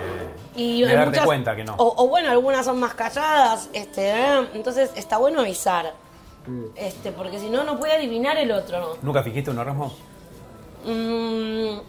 Y 0.56 0.82
de 0.82 0.94
darte 0.94 1.10
muchas- 1.10 1.26
cuenta 1.26 1.56
que 1.56 1.64
no. 1.64 1.74
O, 1.76 2.04
o 2.04 2.08
bueno, 2.08 2.30
algunas 2.30 2.64
son 2.66 2.78
más 2.80 2.94
calladas. 2.94 3.68
Este, 3.72 4.10
¿eh? 4.10 4.48
Entonces 4.54 4.90
está 4.96 5.18
bueno 5.18 5.40
avisar. 5.40 5.94
Mm. 6.46 6.64
Este, 6.76 7.12
porque 7.12 7.38
si 7.38 7.48
no, 7.50 7.64
no 7.64 7.78
puede 7.78 7.92
adivinar 7.94 8.36
el 8.38 8.50
otro. 8.52 8.80
¿no? 8.80 8.88
¿Nunca 9.02 9.22
fingiste 9.22 9.50
un 9.50 9.58
orgasmo? 9.58 9.92
Mm, 10.84 11.80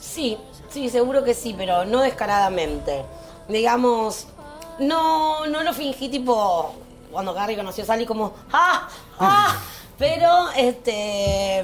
sí, 0.00 0.38
sí, 0.70 0.88
seguro 0.90 1.24
que 1.24 1.34
sí, 1.34 1.54
pero 1.56 1.84
no 1.84 2.00
descaradamente. 2.00 3.04
Digamos, 3.48 4.26
no, 4.78 5.46
no 5.46 5.62
lo 5.62 5.72
fingí 5.72 6.08
tipo 6.08 6.74
cuando 7.10 7.34
Gary 7.34 7.56
conoció 7.56 7.82
a 7.84 7.86
Sally 7.88 8.06
como 8.06 8.32
¡ah! 8.52 8.88
¡ah! 9.18 9.56
Pero 9.98 10.48
este 10.56 11.62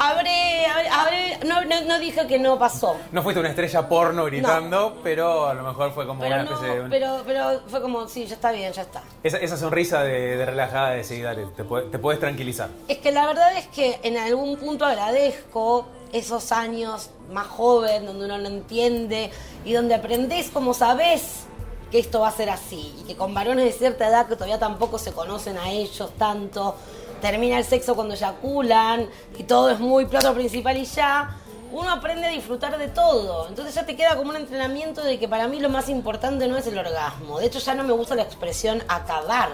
habré, 0.00 0.66
habré, 0.66 0.88
habré- 0.88 1.38
no, 1.46 1.64
no, 1.64 1.80
no 1.82 1.98
dije 2.00 2.26
que 2.26 2.38
no 2.38 2.58
pasó. 2.58 2.96
No 3.12 3.22
fuiste 3.22 3.38
una 3.40 3.50
estrella 3.50 3.88
porno 3.88 4.24
gritando, 4.24 4.98
pero 5.02 5.46
a 5.46 5.54
lo 5.54 5.62
mejor 5.62 5.92
fue 5.92 6.06
como 6.06 6.20
Pero 6.20 6.34
una 6.34 6.42
no, 6.44 6.50
especie 6.54 6.82
de... 6.82 6.88
pero, 6.88 7.22
pero 7.26 7.60
fue 7.68 7.80
como, 7.82 8.08
sí, 8.08 8.26
ya 8.26 8.34
está 8.34 8.50
bien, 8.52 8.72
ya 8.72 8.82
está. 8.82 9.02
Esa, 9.22 9.38
esa 9.38 9.56
sonrisa 9.56 10.02
de, 10.02 10.36
de 10.36 10.46
relajada, 10.46 10.90
de 10.90 10.96
decir, 10.98 11.22
dale, 11.22 11.46
te, 11.56 11.62
te 11.64 11.98
puedes 11.98 12.18
tranquilizar. 12.18 12.68
Es 12.88 12.98
que 12.98 13.12
la 13.12 13.26
verdad 13.26 13.56
es 13.56 13.66
que 13.68 14.00
en 14.02 14.16
algún 14.16 14.56
punto 14.56 14.84
agradezco 14.84 15.86
esos 16.12 16.50
años 16.50 17.10
más 17.30 17.46
joven, 17.46 18.06
donde 18.06 18.24
uno 18.24 18.38
no 18.38 18.48
entiende 18.48 19.30
y 19.64 19.72
donde 19.74 19.94
aprendés 19.94 20.50
como 20.50 20.74
sabés 20.74 21.44
que 21.90 21.98
esto 21.98 22.20
va 22.20 22.28
a 22.28 22.32
ser 22.32 22.50
así. 22.50 22.94
Y 23.00 23.04
que 23.04 23.16
con 23.16 23.34
varones 23.34 23.64
de 23.64 23.72
cierta 23.72 24.08
edad 24.08 24.26
que 24.26 24.34
todavía 24.34 24.58
tampoco 24.58 24.98
se 24.98 25.12
conocen 25.12 25.58
a 25.58 25.70
ellos 25.70 26.12
tanto, 26.16 26.76
termina 27.20 27.58
el 27.58 27.64
sexo 27.64 27.94
cuando 27.94 28.14
eyaculan 28.14 29.08
y 29.38 29.44
todo 29.44 29.70
es 29.70 29.78
muy 29.80 30.06
plato 30.06 30.32
principal 30.34 30.76
y 30.76 30.84
ya. 30.84 31.36
Uno 31.72 31.88
aprende 31.90 32.26
a 32.26 32.30
disfrutar 32.30 32.76
de 32.78 32.88
todo. 32.88 33.48
Entonces 33.48 33.74
ya 33.74 33.86
te 33.86 33.94
queda 33.94 34.16
como 34.16 34.30
un 34.30 34.36
entrenamiento 34.36 35.04
de 35.04 35.18
que 35.20 35.28
para 35.28 35.46
mí 35.46 35.60
lo 35.60 35.68
más 35.68 35.88
importante 35.88 36.48
no 36.48 36.56
es 36.56 36.66
el 36.66 36.76
orgasmo. 36.76 37.38
De 37.38 37.46
hecho 37.46 37.60
ya 37.60 37.74
no 37.74 37.84
me 37.84 37.92
gusta 37.92 38.16
la 38.16 38.22
expresión 38.22 38.82
acabar. 38.88 39.50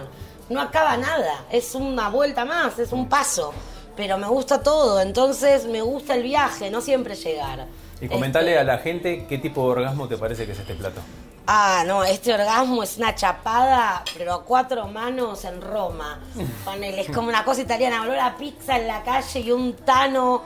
No 0.48 0.60
acaba 0.60 0.96
nada. 0.96 1.44
Es 1.50 1.74
una 1.74 2.08
vuelta 2.08 2.44
más, 2.44 2.78
es 2.78 2.92
un 2.92 3.08
paso. 3.08 3.52
Pero 3.96 4.16
me 4.16 4.28
gusta 4.28 4.62
todo. 4.62 5.00
Entonces 5.00 5.66
me 5.66 5.82
gusta 5.82 6.14
el 6.14 6.22
viaje, 6.22 6.70
no 6.70 6.80
siempre 6.80 7.14
llegar. 7.16 7.66
Y 8.00 8.08
comentale 8.08 8.52
Este, 8.52 8.60
a 8.60 8.64
la 8.64 8.78
gente 8.78 9.26
qué 9.28 9.38
tipo 9.38 9.62
de 9.64 9.68
orgasmo 9.72 10.08
te 10.08 10.16
parece 10.16 10.46
que 10.46 10.52
es 10.52 10.58
este 10.58 10.74
plato. 10.74 11.00
Ah, 11.46 11.84
no, 11.86 12.02
este 12.02 12.34
orgasmo 12.34 12.82
es 12.82 12.96
una 12.96 13.14
chapada, 13.14 14.02
pero 14.16 14.34
a 14.34 14.42
cuatro 14.42 14.88
manos 14.88 15.44
en 15.44 15.60
Roma. 15.60 16.18
Ponele, 16.64 17.02
es 17.02 17.10
como 17.10 17.28
una 17.28 17.44
cosa 17.44 17.60
italiana, 17.62 18.02
olor 18.02 18.18
a 18.18 18.36
pizza 18.36 18.76
en 18.76 18.88
la 18.88 19.02
calle 19.04 19.40
y 19.40 19.52
un 19.52 19.74
tano 19.74 20.42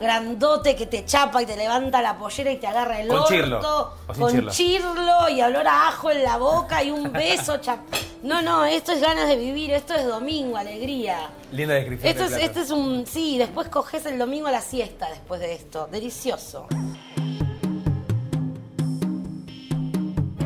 grandote 0.00 0.74
que 0.76 0.86
te 0.86 1.04
chapa 1.04 1.42
y 1.42 1.46
te 1.46 1.56
levanta 1.56 2.02
la 2.02 2.16
pollera 2.18 2.50
y 2.50 2.56
te 2.56 2.66
agarra 2.66 3.00
el 3.00 3.08
Con 3.08 3.18
orto. 3.18 3.28
chirlo, 3.30 3.92
o 4.08 4.12
con 4.12 4.30
chirlo. 4.32 4.50
chirlo 4.52 5.28
y 5.28 5.40
olor 5.42 5.66
a 5.66 5.88
ajo 5.88 6.10
en 6.10 6.22
la 6.22 6.36
boca 6.36 6.82
y 6.82 6.90
un 6.90 7.12
beso 7.12 7.56
chap- 7.60 7.78
No, 8.22 8.42
no, 8.42 8.64
esto 8.64 8.92
es 8.92 9.00
ganas 9.00 9.28
de 9.28 9.36
vivir, 9.36 9.72
esto 9.72 9.94
es 9.94 10.04
domingo, 10.06 10.56
alegría. 10.56 11.30
Linda 11.52 11.74
descripción. 11.74 12.10
Esto 12.10 12.24
es, 12.24 12.42
esto 12.42 12.60
es 12.60 12.70
un. 12.70 13.06
Sí, 13.06 13.38
después 13.38 13.68
coges 13.68 14.04
el 14.06 14.18
domingo 14.18 14.48
a 14.48 14.52
la 14.52 14.60
siesta 14.62 15.08
después 15.10 15.40
de 15.40 15.52
esto. 15.54 15.88
Delicioso. 15.90 16.66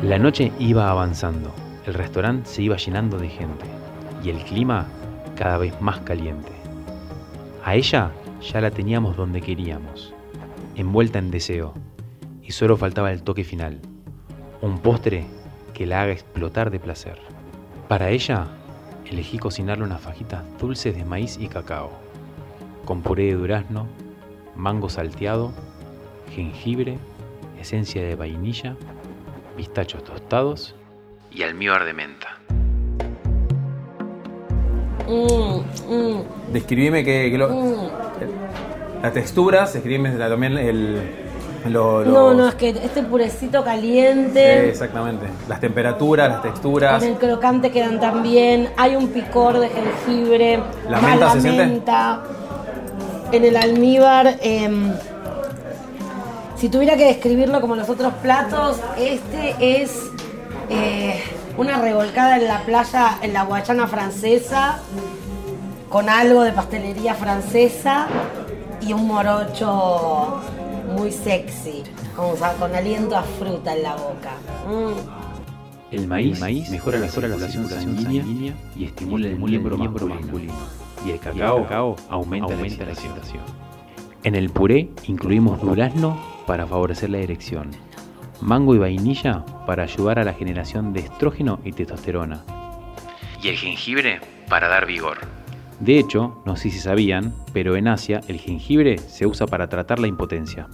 La 0.09 0.17
noche 0.17 0.51
iba 0.57 0.89
avanzando, 0.89 1.53
el 1.85 1.93
restaurante 1.93 2.49
se 2.49 2.63
iba 2.63 2.77
llenando 2.77 3.19
de 3.19 3.29
gente 3.29 3.65
y 4.23 4.31
el 4.31 4.43
clima 4.43 4.87
cada 5.35 5.59
vez 5.59 5.79
más 5.81 5.99
caliente. 5.99 6.51
A 7.63 7.75
ella 7.75 8.11
ya 8.41 8.59
la 8.59 8.71
teníamos 8.71 9.15
donde 9.15 9.39
queríamos, 9.39 10.11
envuelta 10.75 11.19
en 11.19 11.29
deseo, 11.29 11.75
y 12.41 12.53
solo 12.53 12.75
faltaba 12.75 13.11
el 13.11 13.21
toque 13.21 13.43
final, 13.43 13.81
un 14.63 14.79
postre 14.79 15.27
que 15.75 15.85
la 15.85 16.01
haga 16.01 16.13
explotar 16.13 16.71
de 16.71 16.79
placer. 16.79 17.19
Para 17.87 18.09
ella, 18.09 18.47
elegí 19.05 19.37
cocinarle 19.37 19.83
unas 19.83 20.01
fajitas 20.01 20.43
dulces 20.59 20.95
de 20.95 21.05
maíz 21.05 21.37
y 21.39 21.49
cacao, 21.49 21.91
con 22.83 23.03
puré 23.03 23.25
de 23.25 23.35
durazno, 23.35 23.85
mango 24.55 24.89
salteado, 24.89 25.51
jengibre, 26.33 26.97
esencia 27.59 28.01
de 28.01 28.15
vainilla, 28.15 28.75
pistachos 29.63 30.01
tostados 30.05 30.73
Y 31.33 31.43
almíbar 31.43 31.83
de 31.83 31.91
menta. 31.93 32.29
Mm, 35.05 35.59
mm, 35.93 36.23
Describime 36.53 37.03
que, 37.03 37.29
que 37.29 37.37
lo- 37.37 37.49
mm. 37.49 37.75
las 39.03 39.11
texturas, 39.13 39.73
describime 39.73 40.13
la- 40.15 40.29
también 40.29 40.57
el. 40.57 41.01
lo- 41.67 42.05
No, 42.05 42.27
los- 42.29 42.37
no, 42.37 42.47
es 42.47 42.55
que 42.55 42.69
este 42.69 43.03
purecito 43.03 43.61
caliente. 43.65 44.69
exactamente. 44.69 45.25
Las 45.49 45.59
temperaturas, 45.59 46.29
las 46.29 46.41
texturas. 46.41 47.03
Con 47.03 47.11
el 47.11 47.17
crocante 47.17 47.69
quedan 47.69 47.99
también. 47.99 48.69
Hay 48.77 48.95
un 48.95 49.09
picor 49.09 49.59
de 49.59 49.67
jengibre. 49.69 50.61
¿La 50.89 51.01
menta 51.01 51.25
la 51.25 51.31
se 51.33 51.41
siente? 51.41 51.81
En 53.33 53.43
el 53.43 53.57
almíbar. 53.57 54.37
em, 54.41 54.93
si 56.59 56.67
tuviera 56.67 56.97
que 56.97 57.05
describirlo 57.05 57.61
como 57.61 57.75
los 57.75 57.87
otros 57.89 58.13
platos, 58.15 58.81
este 58.97 59.81
es 59.81 60.11
eh, 60.69 61.23
una 61.57 61.81
revolcada 61.81 62.37
en 62.37 62.47
la 62.47 62.65
playa, 62.65 63.17
en 63.21 63.31
la 63.33 63.43
guachana 63.43 63.87
francesa, 63.87 64.79
con 65.87 66.09
algo 66.09 66.43
de 66.43 66.51
pastelería 66.51 67.15
francesa 67.15 68.07
y 68.81 68.91
un 68.91 69.07
morocho 69.07 70.41
muy 70.97 71.11
sexy, 71.11 71.83
con, 72.15 72.31
o 72.31 72.35
sea, 72.35 72.53
con 72.53 72.75
aliento 72.75 73.15
a 73.15 73.23
fruta 73.23 73.75
en 73.75 73.83
la 73.83 73.95
boca. 73.95 74.33
Mm. 74.67 75.95
El 75.95 76.07
maíz, 76.07 76.69
mejora, 76.69 76.99
la 76.99 77.07
circulación 77.07 77.67
sanguínea 77.69 78.53
y 78.75 78.83
estimula 78.83 79.27
el 79.27 79.39
miembro 79.39 79.77
masculino. 79.77 80.53
Y 81.05 81.11
el 81.11 81.19
cacao, 81.19 81.95
aumenta, 82.09 82.53
la 82.53 82.91
excitación. 82.91 83.43
En 84.23 84.35
el 84.35 84.49
puré 84.49 84.89
incluimos 85.07 85.61
durazno 85.61 86.38
para 86.49 86.65
favorecer 86.65 87.11
la 87.11 87.19
erección, 87.19 87.69
mango 88.41 88.73
y 88.73 88.79
vainilla 88.79 89.45
para 89.67 89.83
ayudar 89.83 90.17
a 90.17 90.23
la 90.23 90.33
generación 90.33 90.93
de 90.93 91.01
estrógeno 91.01 91.59
y 91.63 91.73
testosterona. 91.73 92.43
Y 93.43 93.49
el 93.49 93.55
jengibre 93.55 94.19
para 94.49 94.67
dar 94.67 94.87
vigor. 94.87 95.19
De 95.79 95.99
hecho, 95.99 96.41
no 96.47 96.55
sé 96.55 96.71
si 96.71 96.79
sabían, 96.79 97.35
pero 97.53 97.75
en 97.75 97.87
Asia 97.87 98.21
el 98.27 98.39
jengibre 98.39 98.97
se 98.97 99.27
usa 99.27 99.45
para 99.45 99.69
tratar 99.69 99.99
la 99.99 100.07
impotencia. 100.07 100.67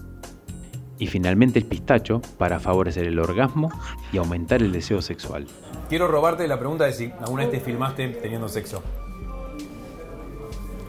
Y 0.97 1.07
finalmente 1.07 1.59
el 1.59 1.65
pistacho 1.65 2.21
para 2.37 2.61
favorecer 2.61 3.05
el 3.05 3.19
orgasmo 3.19 3.69
y 4.13 4.17
aumentar 4.17 4.61
el 4.61 4.71
deseo 4.71 5.01
sexual. 5.01 5.45
Quiero 5.89 6.07
robarte 6.07 6.47
la 6.47 6.57
pregunta 6.57 6.85
de 6.85 6.93
si 6.93 7.11
alguna 7.19 7.43
vez 7.43 7.51
te 7.51 7.59
filmaste 7.59 8.07
teniendo 8.07 8.47
sexo. 8.47 8.81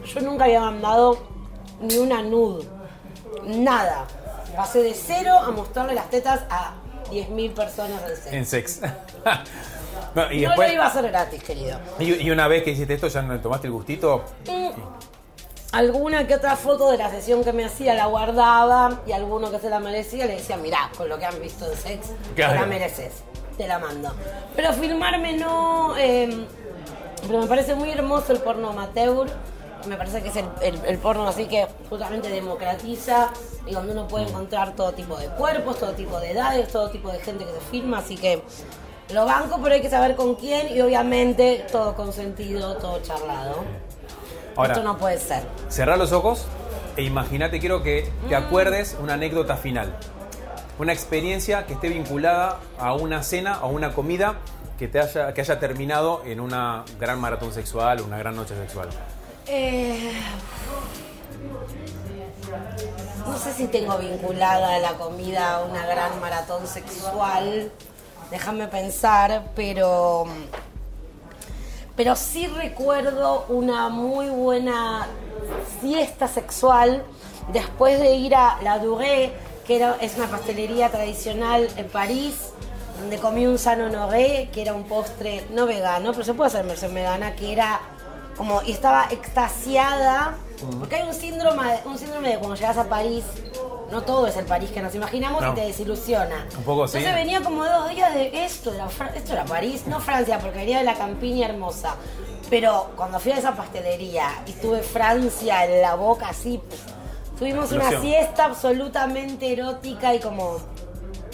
Yo 0.05 0.21
nunca 0.21 0.45
había 0.45 0.61
mandado 0.61 1.27
ni 1.81 1.97
una 1.97 2.23
nude. 2.23 2.63
Nada. 3.45 4.07
Pasé 4.57 4.81
de 4.83 4.93
cero 4.93 5.37
a 5.39 5.51
mostrarle 5.51 5.93
las 5.93 6.09
tetas 6.09 6.41
a 6.49 6.73
10.000 7.11 7.53
personas 7.53 8.01
en 8.09 8.17
serio. 8.17 8.39
En 8.39 8.45
sex. 8.45 8.81
No, 10.13 10.31
y 10.31 10.41
no 10.41 10.49
después. 10.49 10.67
lo 10.69 10.73
iba 10.75 10.83
a 10.85 10.87
hacer 10.87 11.07
gratis, 11.09 11.43
querido. 11.43 11.79
Y, 11.99 12.13
y 12.23 12.31
una 12.31 12.47
vez 12.47 12.63
que 12.63 12.71
hiciste 12.71 12.93
esto, 12.95 13.07
¿ya 13.07 13.21
no 13.21 13.39
tomaste 13.39 13.67
el 13.67 13.73
gustito? 13.73 14.23
Mm, 14.47 14.69
Alguna 15.73 16.25
que 16.27 16.35
otra 16.35 16.55
foto 16.55 16.91
de 16.91 16.97
la 16.97 17.09
sesión 17.09 17.43
que 17.43 17.51
me 17.51 17.65
hacía 17.65 17.93
la 17.93 18.05
guardaba 18.05 19.01
y 19.05 19.11
alguno 19.11 19.51
que 19.51 19.59
se 19.59 19.69
la 19.69 19.79
merecía 19.79 20.25
le 20.25 20.35
decía, 20.37 20.55
mirá, 20.57 20.89
con 20.97 21.09
lo 21.09 21.17
que 21.19 21.25
han 21.25 21.39
visto 21.41 21.69
en 21.69 21.77
sex, 21.77 22.07
Claro. 22.35 22.53
te 22.53 22.59
la 22.59 22.65
mereces, 22.65 23.13
te 23.57 23.67
la 23.67 23.79
mando. 23.79 24.13
Pero 24.55 24.71
filmarme 24.73 25.33
no, 25.33 25.95
eh, 25.97 26.45
pero 27.27 27.39
me 27.41 27.47
parece 27.47 27.75
muy 27.75 27.91
hermoso 27.91 28.31
el 28.33 28.39
porno 28.39 28.69
amateur, 28.69 29.27
me 29.87 29.97
parece 29.97 30.21
que 30.21 30.29
es 30.29 30.35
el, 30.35 30.45
el- 30.61 30.85
el 30.85 30.97
porno 30.97 31.27
así 31.27 31.45
que 31.47 31.67
justamente 31.89 32.29
democratiza 32.29 33.29
y 33.65 33.71
donde 33.73 33.93
uno 33.93 34.07
puede 34.07 34.27
encontrar 34.27 34.73
todo 34.75 34.91
tipo 34.93 35.17
de 35.17 35.27
cuerpos, 35.29 35.79
todo 35.79 35.91
tipo 35.93 36.19
de 36.19 36.31
edades, 36.31 36.67
todo 36.71 36.89
tipo 36.89 37.11
de 37.11 37.19
gente 37.19 37.45
que 37.45 37.51
se 37.51 37.59
filma, 37.71 37.99
así 37.99 38.15
que 38.17 38.41
lo 39.13 39.25
banco, 39.25 39.59
pero 39.61 39.75
hay 39.75 39.81
que 39.81 39.89
saber 39.89 40.15
con 40.15 40.35
quién 40.35 40.75
y 40.75 40.81
obviamente 40.81 41.65
todo 41.71 41.95
consentido, 41.95 42.75
todo 42.77 42.99
charlado. 43.01 43.63
Ahora, 44.55 44.73
Esto 44.73 44.83
no 44.83 44.97
puede 44.97 45.17
ser. 45.19 45.43
cerrá 45.69 45.95
los 45.97 46.11
ojos 46.11 46.45
e 46.97 47.03
imagínate, 47.03 47.59
quiero 47.59 47.83
que 47.83 48.11
te 48.27 48.37
Mm. 48.39 48.43
acuerdes 48.45 48.97
una 49.01 49.13
anécdota 49.13 49.55
final. 49.55 49.95
Una 50.79 50.93
experiencia 50.93 51.65
que 51.65 51.73
esté 51.73 51.89
vinculada 51.89 52.59
a 52.79 52.93
una 52.93 53.23
cena 53.23 53.59
o 53.63 53.69
una 53.69 53.93
comida 53.93 54.35
que, 54.77 54.87
te 54.87 54.99
haya, 54.99 55.33
que 55.33 55.41
haya 55.41 55.59
terminado 55.59 56.21
en 56.25 56.39
una 56.39 56.83
gran 56.99 57.19
maratón 57.19 57.51
sexual, 57.53 58.01
una 58.01 58.17
gran 58.19 58.35
noche 58.35 58.55
sexual. 58.55 58.89
Eh, 59.49 60.11
no 63.25 63.37
sé 63.37 63.53
si 63.53 63.67
tengo 63.67 63.97
vinculada 63.97 64.77
la 64.79 64.93
comida 64.93 65.55
a 65.55 65.63
una 65.63 65.85
gran 65.85 66.19
maratón 66.19 66.67
sexual. 66.67 67.71
Déjame 68.29 68.67
pensar, 68.67 69.51
pero. 69.55 70.25
Pero 71.95 72.15
sí 72.15 72.47
recuerdo 72.47 73.45
una 73.47 73.89
muy 73.89 74.29
buena 74.29 75.07
siesta 75.81 76.27
sexual 76.27 77.03
después 77.53 77.99
de 77.99 78.15
ir 78.15 78.35
a 78.35 78.59
La 78.61 78.79
Durée, 78.79 79.31
que 79.65 79.77
era, 79.77 79.95
es 80.01 80.17
una 80.17 80.27
pastelería 80.27 80.89
tradicional 80.89 81.67
en 81.75 81.87
París, 81.87 82.51
donde 82.99 83.17
comí 83.17 83.47
un 83.47 83.57
sano 83.57 83.89
nogué, 83.89 84.49
que 84.51 84.61
era 84.61 84.73
un 84.73 84.83
postre 84.83 85.45
no 85.51 85.65
vegano, 85.65 86.11
pero 86.11 86.23
se 86.23 86.33
puede 86.33 86.49
hacer 86.49 86.65
versión 86.65 86.93
vegana, 86.93 87.35
que 87.35 87.51
era 87.53 87.79
como, 88.37 88.61
y 88.63 88.71
estaba 88.71 89.07
extasiada, 89.09 90.35
porque 90.79 90.95
hay 90.97 91.07
un 91.07 91.13
síndrome, 91.13 91.79
un 91.85 91.97
síndrome 91.97 92.29
de 92.29 92.37
cuando 92.37 92.55
llegas 92.55 92.77
a 92.77 92.83
París, 92.85 93.23
no 93.91 94.01
todo 94.03 94.27
es 94.27 94.35
el 94.37 94.45
París 94.45 94.69
que 94.71 94.81
nos 94.81 94.93
imaginamos 94.95 95.41
No. 95.41 95.51
y 95.51 95.55
te 95.55 95.61
desilusiona. 95.61 96.45
Un 96.57 96.63
poco 96.63 96.87
sí. 96.87 96.97
Entonces 96.97 97.15
venía 97.23 97.41
como 97.41 97.65
dos 97.65 97.89
días 97.89 98.13
de 98.13 98.45
esto, 98.45 98.73
era, 98.73 98.87
esto 99.15 99.33
era 99.33 99.45
París, 99.45 99.83
no 99.87 99.99
Francia, 99.99 100.39
porque 100.39 100.59
venía 100.59 100.79
de 100.79 100.83
la 100.83 100.95
campiña 100.95 101.47
hermosa. 101.47 101.95
Pero 102.49 102.91
cuando 102.95 103.19
fui 103.19 103.31
a 103.33 103.37
esa 103.37 103.55
pastelería 103.55 104.29
y 104.45 104.53
tuve 104.53 104.81
Francia 104.81 105.65
en 105.65 105.81
la 105.81 105.95
boca 105.95 106.29
así, 106.29 106.61
tuvimos 107.37 107.71
una 107.71 107.99
siesta 108.01 108.45
absolutamente 108.45 109.51
erótica 109.51 110.13
y 110.15 110.19
como 110.19 110.57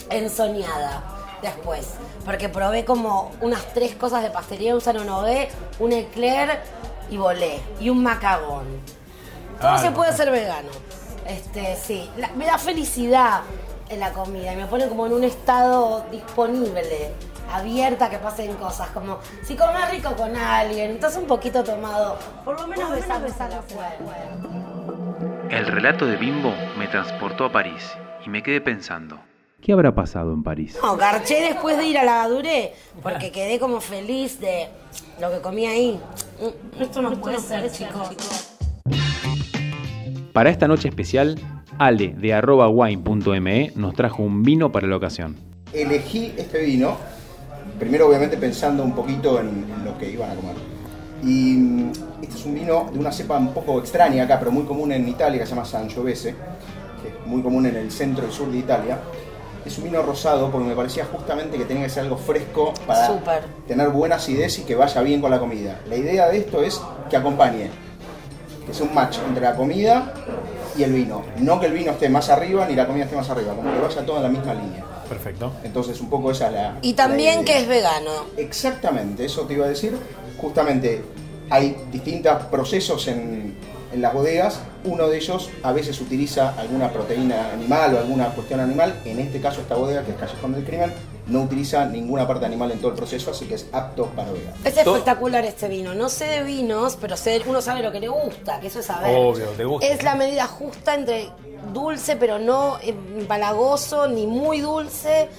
ensoñada 0.10 1.04
después. 1.42 1.88
Porque 2.26 2.50
probé 2.50 2.86
como 2.86 3.32
unas 3.42 3.66
tres 3.74 3.96
cosas 3.96 4.24
de 4.24 4.30
pastelería, 4.30 4.74
un 4.76 4.82
sanonové, 4.82 5.50
un 5.80 5.92
eclair 5.92 6.60
y 7.14 7.18
volé. 7.18 7.60
Y 7.80 7.90
un 7.90 8.02
macagón. 8.02 8.66
Todo 9.62 9.72
Ah, 9.72 9.78
se 9.78 9.90
no. 9.90 9.96
puede 9.96 10.10
hacer 10.10 10.32
vegano. 10.32 10.70
Este, 11.28 11.76
sí. 11.76 12.10
La- 12.18 12.30
me 12.30 12.46
da 12.46 12.58
felicidad 12.58 13.42
en 13.90 14.00
la 14.00 14.12
comida 14.12 14.52
y 14.54 14.56
me 14.56 14.66
pone 14.66 14.88
como 14.90 15.06
en 15.06 15.14
un 15.14 15.24
estado 15.24 16.06
disponible, 16.12 17.12
abierta 17.52 18.06
a 18.06 18.10
que 18.10 18.18
pasen 18.18 18.54
cosas. 18.56 18.90
Como 18.90 19.20
si 19.44 19.56
comes 19.56 19.90
rico 19.92 20.14
con 20.16 20.36
alguien, 20.36 20.92
estás 20.92 21.16
un 21.16 21.26
poquito 21.28 21.64
tomado, 21.64 22.18
por 22.44 22.60
lo 22.60 22.68
menos 22.68 22.90
besar, 22.92 23.22
besar 23.22 23.54
afuera. 23.54 23.96
El 25.50 25.68
relato 25.68 26.06
de 26.08 26.16
Bimbo 26.18 26.54
me 26.78 26.88
transportó 26.88 27.46
a 27.46 27.52
París 27.52 27.84
y 28.26 28.30
me 28.30 28.42
quedé 28.42 28.60
pensando. 28.60 29.20
¿Qué 29.64 29.72
habrá 29.72 29.96
pasado 29.96 30.34
en 30.34 30.44
París? 30.44 30.78
No, 30.84 30.98
garché 30.98 31.40
después 31.42 31.78
de 31.78 31.88
ir 31.88 31.98
a 31.98 32.04
la 32.04 32.16
Gaduré, 32.18 32.74
porque 33.02 33.32
quedé 33.32 33.60
como 33.60 33.80
feliz 33.80 34.40
de 34.42 34.68
lo 35.22 35.32
que 35.32 35.40
comí 35.40 35.66
ahí. 35.66 36.00
Mm, 36.42 36.82
Esto 36.82 37.02
no 37.02 37.12
puede 37.14 37.40
ser, 37.40 37.72
chicos. 37.72 38.10
Para 40.34 40.50
esta 40.50 40.68
noche 40.68 40.90
especial, 40.90 41.40
Ale 41.80 42.10
de 42.10 42.34
arroba 42.34 42.68
wine.me 42.68 43.72
nos 43.76 43.94
trajo 43.96 44.22
un 44.24 44.44
vino 44.44 44.72
para 44.72 44.88
la 44.88 44.98
ocasión. 44.98 45.38
elegí 45.72 46.34
este 46.38 46.60
vino, 46.66 46.98
primero 47.80 48.08
obviamente 48.10 48.36
pensando 48.38 48.84
un 48.84 48.94
poquito 48.94 49.40
en, 49.40 49.48
en 49.48 49.86
lo 49.86 49.98
que 49.98 50.12
iban 50.12 50.32
a 50.32 50.36
comer. 50.36 50.56
Y 51.24 51.54
mm, 51.54 51.92
este 52.22 52.36
es 52.36 52.46
un 52.46 52.56
vino 52.56 52.90
de 52.92 53.00
una 53.00 53.14
cepa 53.14 53.38
un 53.38 53.54
poco 53.54 53.80
extraña 53.80 54.24
acá, 54.24 54.40
pero 54.40 54.52
muy 54.52 54.64
común 54.66 54.92
en 54.92 55.08
Italia, 55.08 55.40
que 55.40 55.46
se 55.46 55.52
llama 55.52 55.64
Sangiovese, 55.66 56.36
que 57.02 57.08
es 57.08 57.26
muy 57.26 57.42
común 57.42 57.66
en 57.66 57.78
el 57.78 57.90
centro 57.92 58.28
y 58.28 58.32
sur 58.34 58.52
de 58.52 58.58
Italia. 58.58 59.00
Es 59.66 59.78
un 59.78 59.86
vino 59.86 60.02
rosado 60.02 60.52
porque 60.52 60.68
me 60.68 60.76
parecía 60.76 61.06
justamente 61.06 61.58
que 61.58 61.66
tenía 61.66 61.84
que 61.84 61.90
ser 61.90 62.04
algo 62.04 62.18
fresco 62.18 62.74
para 62.86 63.20
tener 63.68 63.90
buena 63.90 64.16
acidez 64.16 64.60
y 64.60 64.64
que 64.64 64.76
vaya 64.76 65.02
bien 65.02 65.22
con 65.22 65.32
la 65.32 65.40
comida. 65.40 65.80
La 65.88 65.96
idea 65.96 66.28
de 66.28 66.38
esto 66.38 66.62
es 66.62 66.82
que 67.10 67.18
acompañe, 67.18 67.70
que 68.66 68.74
sea 68.74 68.86
un 68.86 68.94
match 68.94 69.18
entre 69.28 69.44
la 69.44 69.56
comida 69.56 70.14
y 70.78 70.84
el 70.84 70.94
vino. 70.94 71.24
No 71.38 71.60
que 71.60 71.68
el 71.68 71.74
vino 71.74 71.92
esté 71.92 72.10
más 72.10 72.30
arriba 72.30 72.66
ni 72.68 72.76
la 72.76 72.88
comida 72.88 73.06
esté 73.06 73.16
más 73.16 73.30
arriba, 73.30 73.54
como 73.54 73.72
que 73.72 73.80
vaya 73.80 74.06
todo 74.06 74.18
en 74.18 74.24
la 74.24 74.30
misma 74.30 74.54
línea. 74.54 74.84
Perfecto. 75.08 75.54
Entonces 75.64 76.00
un 76.02 76.10
poco 76.10 76.32
esa 76.32 76.48
es 76.48 76.54
la... 76.54 76.78
Y 76.82 76.94
también 76.94 77.40
la 77.40 77.46
que 77.46 77.60
es 77.60 77.68
vegano. 77.68 78.12
Exactamente, 78.38 79.26
eso 79.26 79.44
te 79.44 79.54
iba 79.54 79.66
a 79.66 79.70
decir. 79.70 79.98
Justamente 80.40 81.04
hay 81.50 81.78
distintos 81.92 82.44
procesos 82.46 83.08
en, 83.08 83.56
en 83.94 84.02
las 84.02 84.14
bodegas. 84.14 84.60
Uno 84.84 85.08
de 85.08 85.18
ellos 85.18 85.50
a 85.64 85.72
veces 85.72 86.00
utiliza 86.02 86.54
alguna 86.58 86.90
proteína 86.92 87.52
animal 87.54 87.96
o 87.96 88.00
alguna 88.00 88.28
cuestión 88.30 88.60
animal. 88.60 89.00
En 89.06 89.20
este 89.20 89.40
caso, 89.40 89.62
esta 89.62 89.76
bodega, 89.76 90.04
que 90.04 90.12
es 90.12 90.18
Callejón 90.18 90.54
del 90.54 90.66
Crimen, 90.66 90.94
no 91.28 91.44
utiliza 91.44 91.86
ninguna 91.86 92.28
parte 92.28 92.46
animal 92.46 92.72
en 92.72 92.80
todo 92.80 92.92
el 92.92 92.98
proceso, 92.98 93.32
así 93.32 93.46
que 93.46 93.56
es 93.56 93.68
apto 93.72 94.08
para 94.08 94.32
veganos. 94.32 94.60
Es 94.66 94.76
espectacular 94.78 95.46
este 95.46 95.70
vino. 95.70 95.94
No 95.94 96.10
sé 96.10 96.26
de 96.26 96.44
vinos, 96.44 96.98
pero 97.00 97.16
sé, 97.16 97.42
uno 97.46 97.62
sabe 97.62 97.82
lo 97.82 97.92
que 97.92 98.00
le 98.02 98.10
gusta, 98.10 98.60
que 98.60 98.68
eso 98.68 98.80
es 98.80 98.86
saber. 98.86 99.16
Obvio, 99.18 99.46
te 99.50 99.64
gusta. 99.64 99.88
Es 99.88 100.04
la 100.04 100.16
medida 100.16 100.48
justa 100.48 100.96
entre 100.96 101.30
dulce, 101.72 102.18
pero 102.18 102.40
no 102.40 102.78
empalagoso, 102.82 104.08
ni 104.08 104.28
muy 104.28 104.60
dulce, 104.60 105.30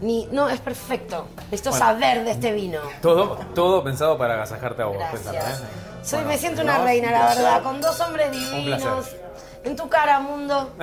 ni. 0.00 0.26
No, 0.32 0.48
es 0.48 0.60
perfecto. 0.60 1.26
Necesito 1.50 1.70
Bueno. 1.70 1.84
saber 1.84 2.24
de 2.24 2.30
este 2.30 2.52
vino. 2.52 2.78
Todo, 3.02 3.36
todo 3.54 3.84
pensado 3.84 4.16
para 4.16 4.34
agasajarte 4.34 4.80
a 4.82 4.86
vos. 4.86 4.96
Gracias. 4.98 5.60
¿eh? 5.60 5.64
Soy, 6.04 6.18
Bueno, 6.18 6.28
me 6.28 6.38
siento 6.38 6.62
una 6.62 6.78
¿no? 6.78 6.84
reina, 6.84 7.10
la 7.10 7.26
verdad, 7.34 7.62
con 7.62 7.80
dos 7.80 7.98
hombres 8.00 8.30
divinos. 8.30 9.06
En 9.64 9.74
tu 9.76 9.88
cara, 9.88 10.20
mundo. 10.20 10.72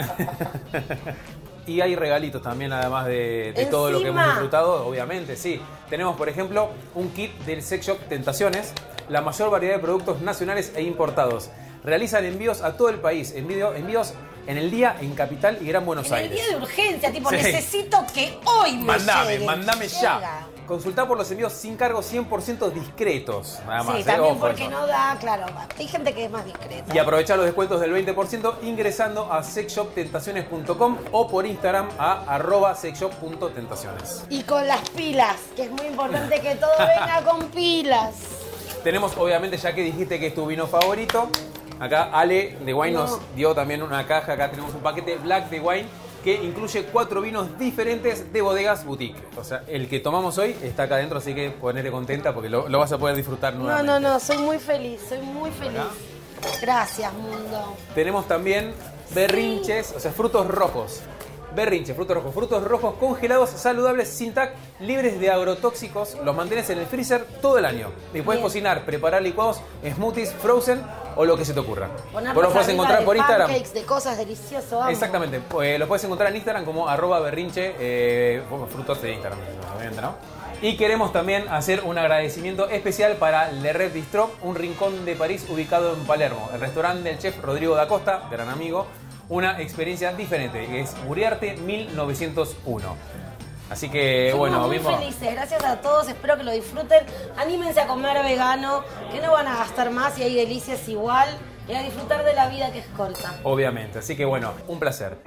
Y 1.67 1.79
hay 1.79 1.95
regalitos 1.95 2.41
también, 2.41 2.73
además 2.73 3.05
de, 3.05 3.53
de 3.55 3.65
todo 3.67 3.91
lo 3.91 3.99
que 4.01 4.07
hemos 4.07 4.25
disfrutado, 4.25 4.86
obviamente, 4.88 5.38
sí. 5.38 5.62
Tenemos, 5.91 6.17
por 6.17 6.27
ejemplo, 6.27 6.71
un 6.95 7.10
kit 7.12 7.31
del 7.45 7.62
Sex 7.62 7.86
Shop 7.86 7.99
Tentaciones, 8.10 8.73
la 9.10 9.21
mayor 9.21 9.51
variedad 9.51 9.75
de 9.75 9.79
productos 9.79 10.21
nacionales 10.21 10.73
e 10.75 10.81
importados. 10.81 11.51
Realizan 11.84 12.25
envíos 12.25 12.62
a 12.63 12.75
todo 12.77 12.89
el 12.89 12.97
país, 12.99 13.36
envío- 13.36 13.75
envíos 13.75 14.15
en 14.47 14.57
el 14.57 14.71
día 14.71 14.97
en 15.01 15.13
Capital 15.13 15.60
y 15.62 15.67
Gran 15.67 15.86
Buenos 15.86 16.07
En 16.07 16.13
el 16.13 16.19
Aires. 16.23 16.36
día 16.36 16.47
de 16.47 16.55
urgencia, 16.63 17.12
tipo, 17.12 17.29
Sí. 17.29 17.36
necesito 17.36 18.05
que 18.12 18.39
hoy 18.43 18.77
me 18.77 18.84
Mandame, 18.86 19.34
llegue. 19.34 19.45
mandame 19.45 19.88
ya. 19.88 20.47
Consultá 20.71 21.05
por 21.05 21.17
los 21.17 21.29
envíos 21.29 21.51
sin 21.51 21.75
cargo 21.75 21.99
100% 21.99 22.71
discretos. 22.71 23.60
Nada 23.67 23.84
más, 23.84 23.95
Sí, 23.97 24.01
¿eh? 24.03 24.05
también 24.05 24.31
Ojo 24.31 24.39
porque 24.39 24.62
eso. 24.62 24.71
no 24.71 24.88
da, 24.88 25.17
claro. 25.19 25.45
Hay 25.77 25.86
gente 25.86 26.13
que 26.13 26.23
es 26.23 26.31
más 26.31 26.45
discreta. 26.45 26.95
Y 26.95 26.97
aprovechar 26.97 27.36
los 27.36 27.45
descuentos 27.45 27.81
del 27.81 27.93
20% 27.93 28.53
ingresando 28.62 29.29
a 29.29 29.43
sexshoptentaciones.com 29.43 30.97
o 31.12 31.27
por 31.27 31.45
Instagram 31.45 31.89
a 31.99 32.23
arroba 32.36 32.73
sexshop.tentaciones. 32.73 34.23
Y 34.29 34.43
con 34.43 34.65
las 34.65 34.79
pilas, 34.91 35.36
que 35.57 35.63
es 35.63 35.71
muy 35.71 35.88
importante 35.88 36.39
que 36.39 36.55
todo 36.55 36.71
venga 36.79 37.21
con 37.29 37.47
pilas. 37.47 38.15
Tenemos, 38.81 39.17
obviamente, 39.17 39.57
ya 39.57 39.75
que 39.75 39.84
dijiste 39.84 40.21
que 40.21 40.27
es 40.27 40.34
tu 40.36 40.45
vino 40.45 40.67
favorito, 40.67 41.29
acá 41.81 42.12
Ale 42.13 42.57
de 42.63 42.73
Wine 42.73 42.93
No. 42.93 43.01
nos 43.07 43.36
dio 43.36 43.53
también 43.53 43.84
una 43.84 44.07
caja, 44.07 44.31
acá 44.31 44.49
tenemos 44.49 44.73
un 44.73 44.79
paquete 44.79 45.17
Black 45.17 45.49
de 45.49 45.60
Wine 45.60 45.89
que 46.23 46.36
incluye 46.36 46.84
cuatro 46.86 47.21
vinos 47.21 47.57
diferentes 47.57 48.31
de 48.31 48.41
bodegas 48.41 48.86
boutique. 48.86 49.17
O 49.38 49.43
sea, 49.43 49.63
el 49.67 49.88
que 49.89 49.99
tomamos 49.99 50.38
hoy 50.38 50.55
está 50.62 50.84
acá 50.84 50.95
adentro, 50.95 51.17
así 51.17 51.34
que 51.34 51.49
ponete 51.49 51.89
contenta 51.91 52.34
porque 52.34 52.49
lo, 52.49 52.69
lo 52.69 52.79
vas 52.79 52.91
a 52.91 52.97
poder 52.97 53.15
disfrutar 53.15 53.53
No, 53.53 53.63
nuevamente. 53.63 53.91
no, 53.91 53.99
no, 53.99 54.19
soy 54.19 54.38
muy 54.38 54.60
feliz, 54.60 55.01
soy 55.07 55.19
muy 55.19 55.51
feliz. 55.51 55.81
Gracias, 56.62 57.13
mundo. 57.13 57.75
Tenemos 57.95 58.27
también 58.27 58.73
berrinches, 59.13 59.93
o 59.95 59.99
sea, 59.99 60.12
frutos 60.12 60.47
rojos. 60.47 61.01
Berrinches, 61.55 61.95
frutos 61.95 62.15
rojos. 62.15 62.33
Frutos 62.33 62.63
rojos 62.63 62.95
congelados, 62.99 63.49
saludables, 63.49 64.09
sin 64.09 64.33
tac, 64.33 64.53
libres 64.79 65.19
de 65.19 65.29
agrotóxicos. 65.29 66.17
Los 66.23 66.35
mantienes 66.35 66.69
en 66.69 66.79
el 66.79 66.85
freezer 66.85 67.25
todo 67.41 67.57
el 67.57 67.65
año. 67.65 67.89
Y 68.13 68.21
puedes 68.21 68.41
cocinar, 68.41 68.85
preparar 68.85 69.21
licuados, 69.21 69.61
smoothies, 69.95 70.33
frozen 70.33 70.81
o 71.15 71.25
lo 71.25 71.37
que 71.37 71.45
se 71.45 71.53
te 71.53 71.59
ocurra. 71.59 71.89
Vos 72.13 72.43
los 72.43 72.53
puedes 72.53 72.69
encontrar 72.69 72.99
de 72.99 73.05
por 73.05 73.17
Instagram. 73.17 73.51
de 73.51 73.83
cosas 73.83 74.17
deliciosas. 74.17 74.71
vamos. 74.71 74.91
Exactamente. 74.91 75.41
Eh, 75.63 75.77
los 75.77 75.87
puedes 75.87 76.03
encontrar 76.03 76.29
en 76.29 76.37
Instagram 76.37 76.65
como 76.65 76.87
arroba 76.87 77.19
berrinche, 77.19 77.75
eh, 77.79 78.43
frutos 78.69 79.01
de 79.01 79.13
Instagram, 79.13 79.39
obviamente, 79.75 80.01
¿no? 80.01 80.15
Y 80.63 80.77
queremos 80.77 81.11
también 81.11 81.47
hacer 81.49 81.81
un 81.85 81.97
agradecimiento 81.97 82.69
especial 82.69 83.15
para 83.15 83.51
Le 83.51 83.73
Red 83.73 83.93
Bistro, 83.93 84.29
un 84.43 84.53
rincón 84.53 85.05
de 85.05 85.15
París 85.15 85.43
ubicado 85.49 85.95
en 85.95 86.01
Palermo. 86.01 86.51
El 86.53 86.59
restaurante 86.61 87.09
del 87.09 87.17
chef 87.17 87.41
Rodrigo 87.41 87.73
da 87.73 87.87
Costa, 87.87 88.27
gran 88.29 88.47
amigo. 88.47 88.85
Una 89.32 89.62
experiencia 89.62 90.12
diferente, 90.12 90.65
que 90.65 90.82
es 90.82 90.94
Uriarte 91.08 91.56
1901. 91.56 92.98
Así 93.70 93.88
que, 93.88 94.28
Somos 94.32 94.50
bueno, 94.50 94.67
muy 94.67 94.80
felices, 94.80 95.34
gracias 95.34 95.63
a 95.63 95.80
todos, 95.80 96.10
espero 96.10 96.36
que 96.36 96.44
lo 96.44 96.52
disfruten. 96.52 97.06
Anímense 97.38 97.80
a 97.80 97.88
comer 97.88 98.22
vegano, 98.26 98.84
que 99.10 99.22
no 99.22 99.32
van 99.32 99.48
a 99.48 99.56
gastar 99.56 99.89
más 99.89 100.20
y 100.20 100.24
hay 100.24 100.36
delicias 100.36 100.86
igual. 100.89 101.30
Y 101.70 101.74
a 101.74 101.82
disfrutar 101.82 102.26
de 102.26 102.34
la 102.34 102.50
vida 102.50 102.74
que 102.74 102.80
es 102.80 102.88
corta. 102.88 103.34
Obviamente. 103.44 104.00
Así 104.00 104.17
que 104.17 104.26
bueno, 104.26 104.52
un 104.67 104.80
placer. 104.80 105.20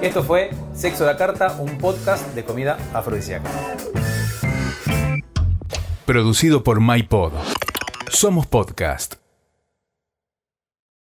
Esto 0.00 0.22
fue 0.22 0.52
Sexo 0.72 1.04
de 1.04 1.12
la 1.12 1.18
Carta, 1.18 1.56
un 1.58 1.76
podcast 1.76 2.26
de 2.28 2.42
comida 2.42 2.78
afrodisíaca. 2.94 3.50
Producido 6.06 6.64
por 6.64 6.80
MyPod. 6.80 7.34
Somos 8.08 8.46
podcast. 8.46 9.19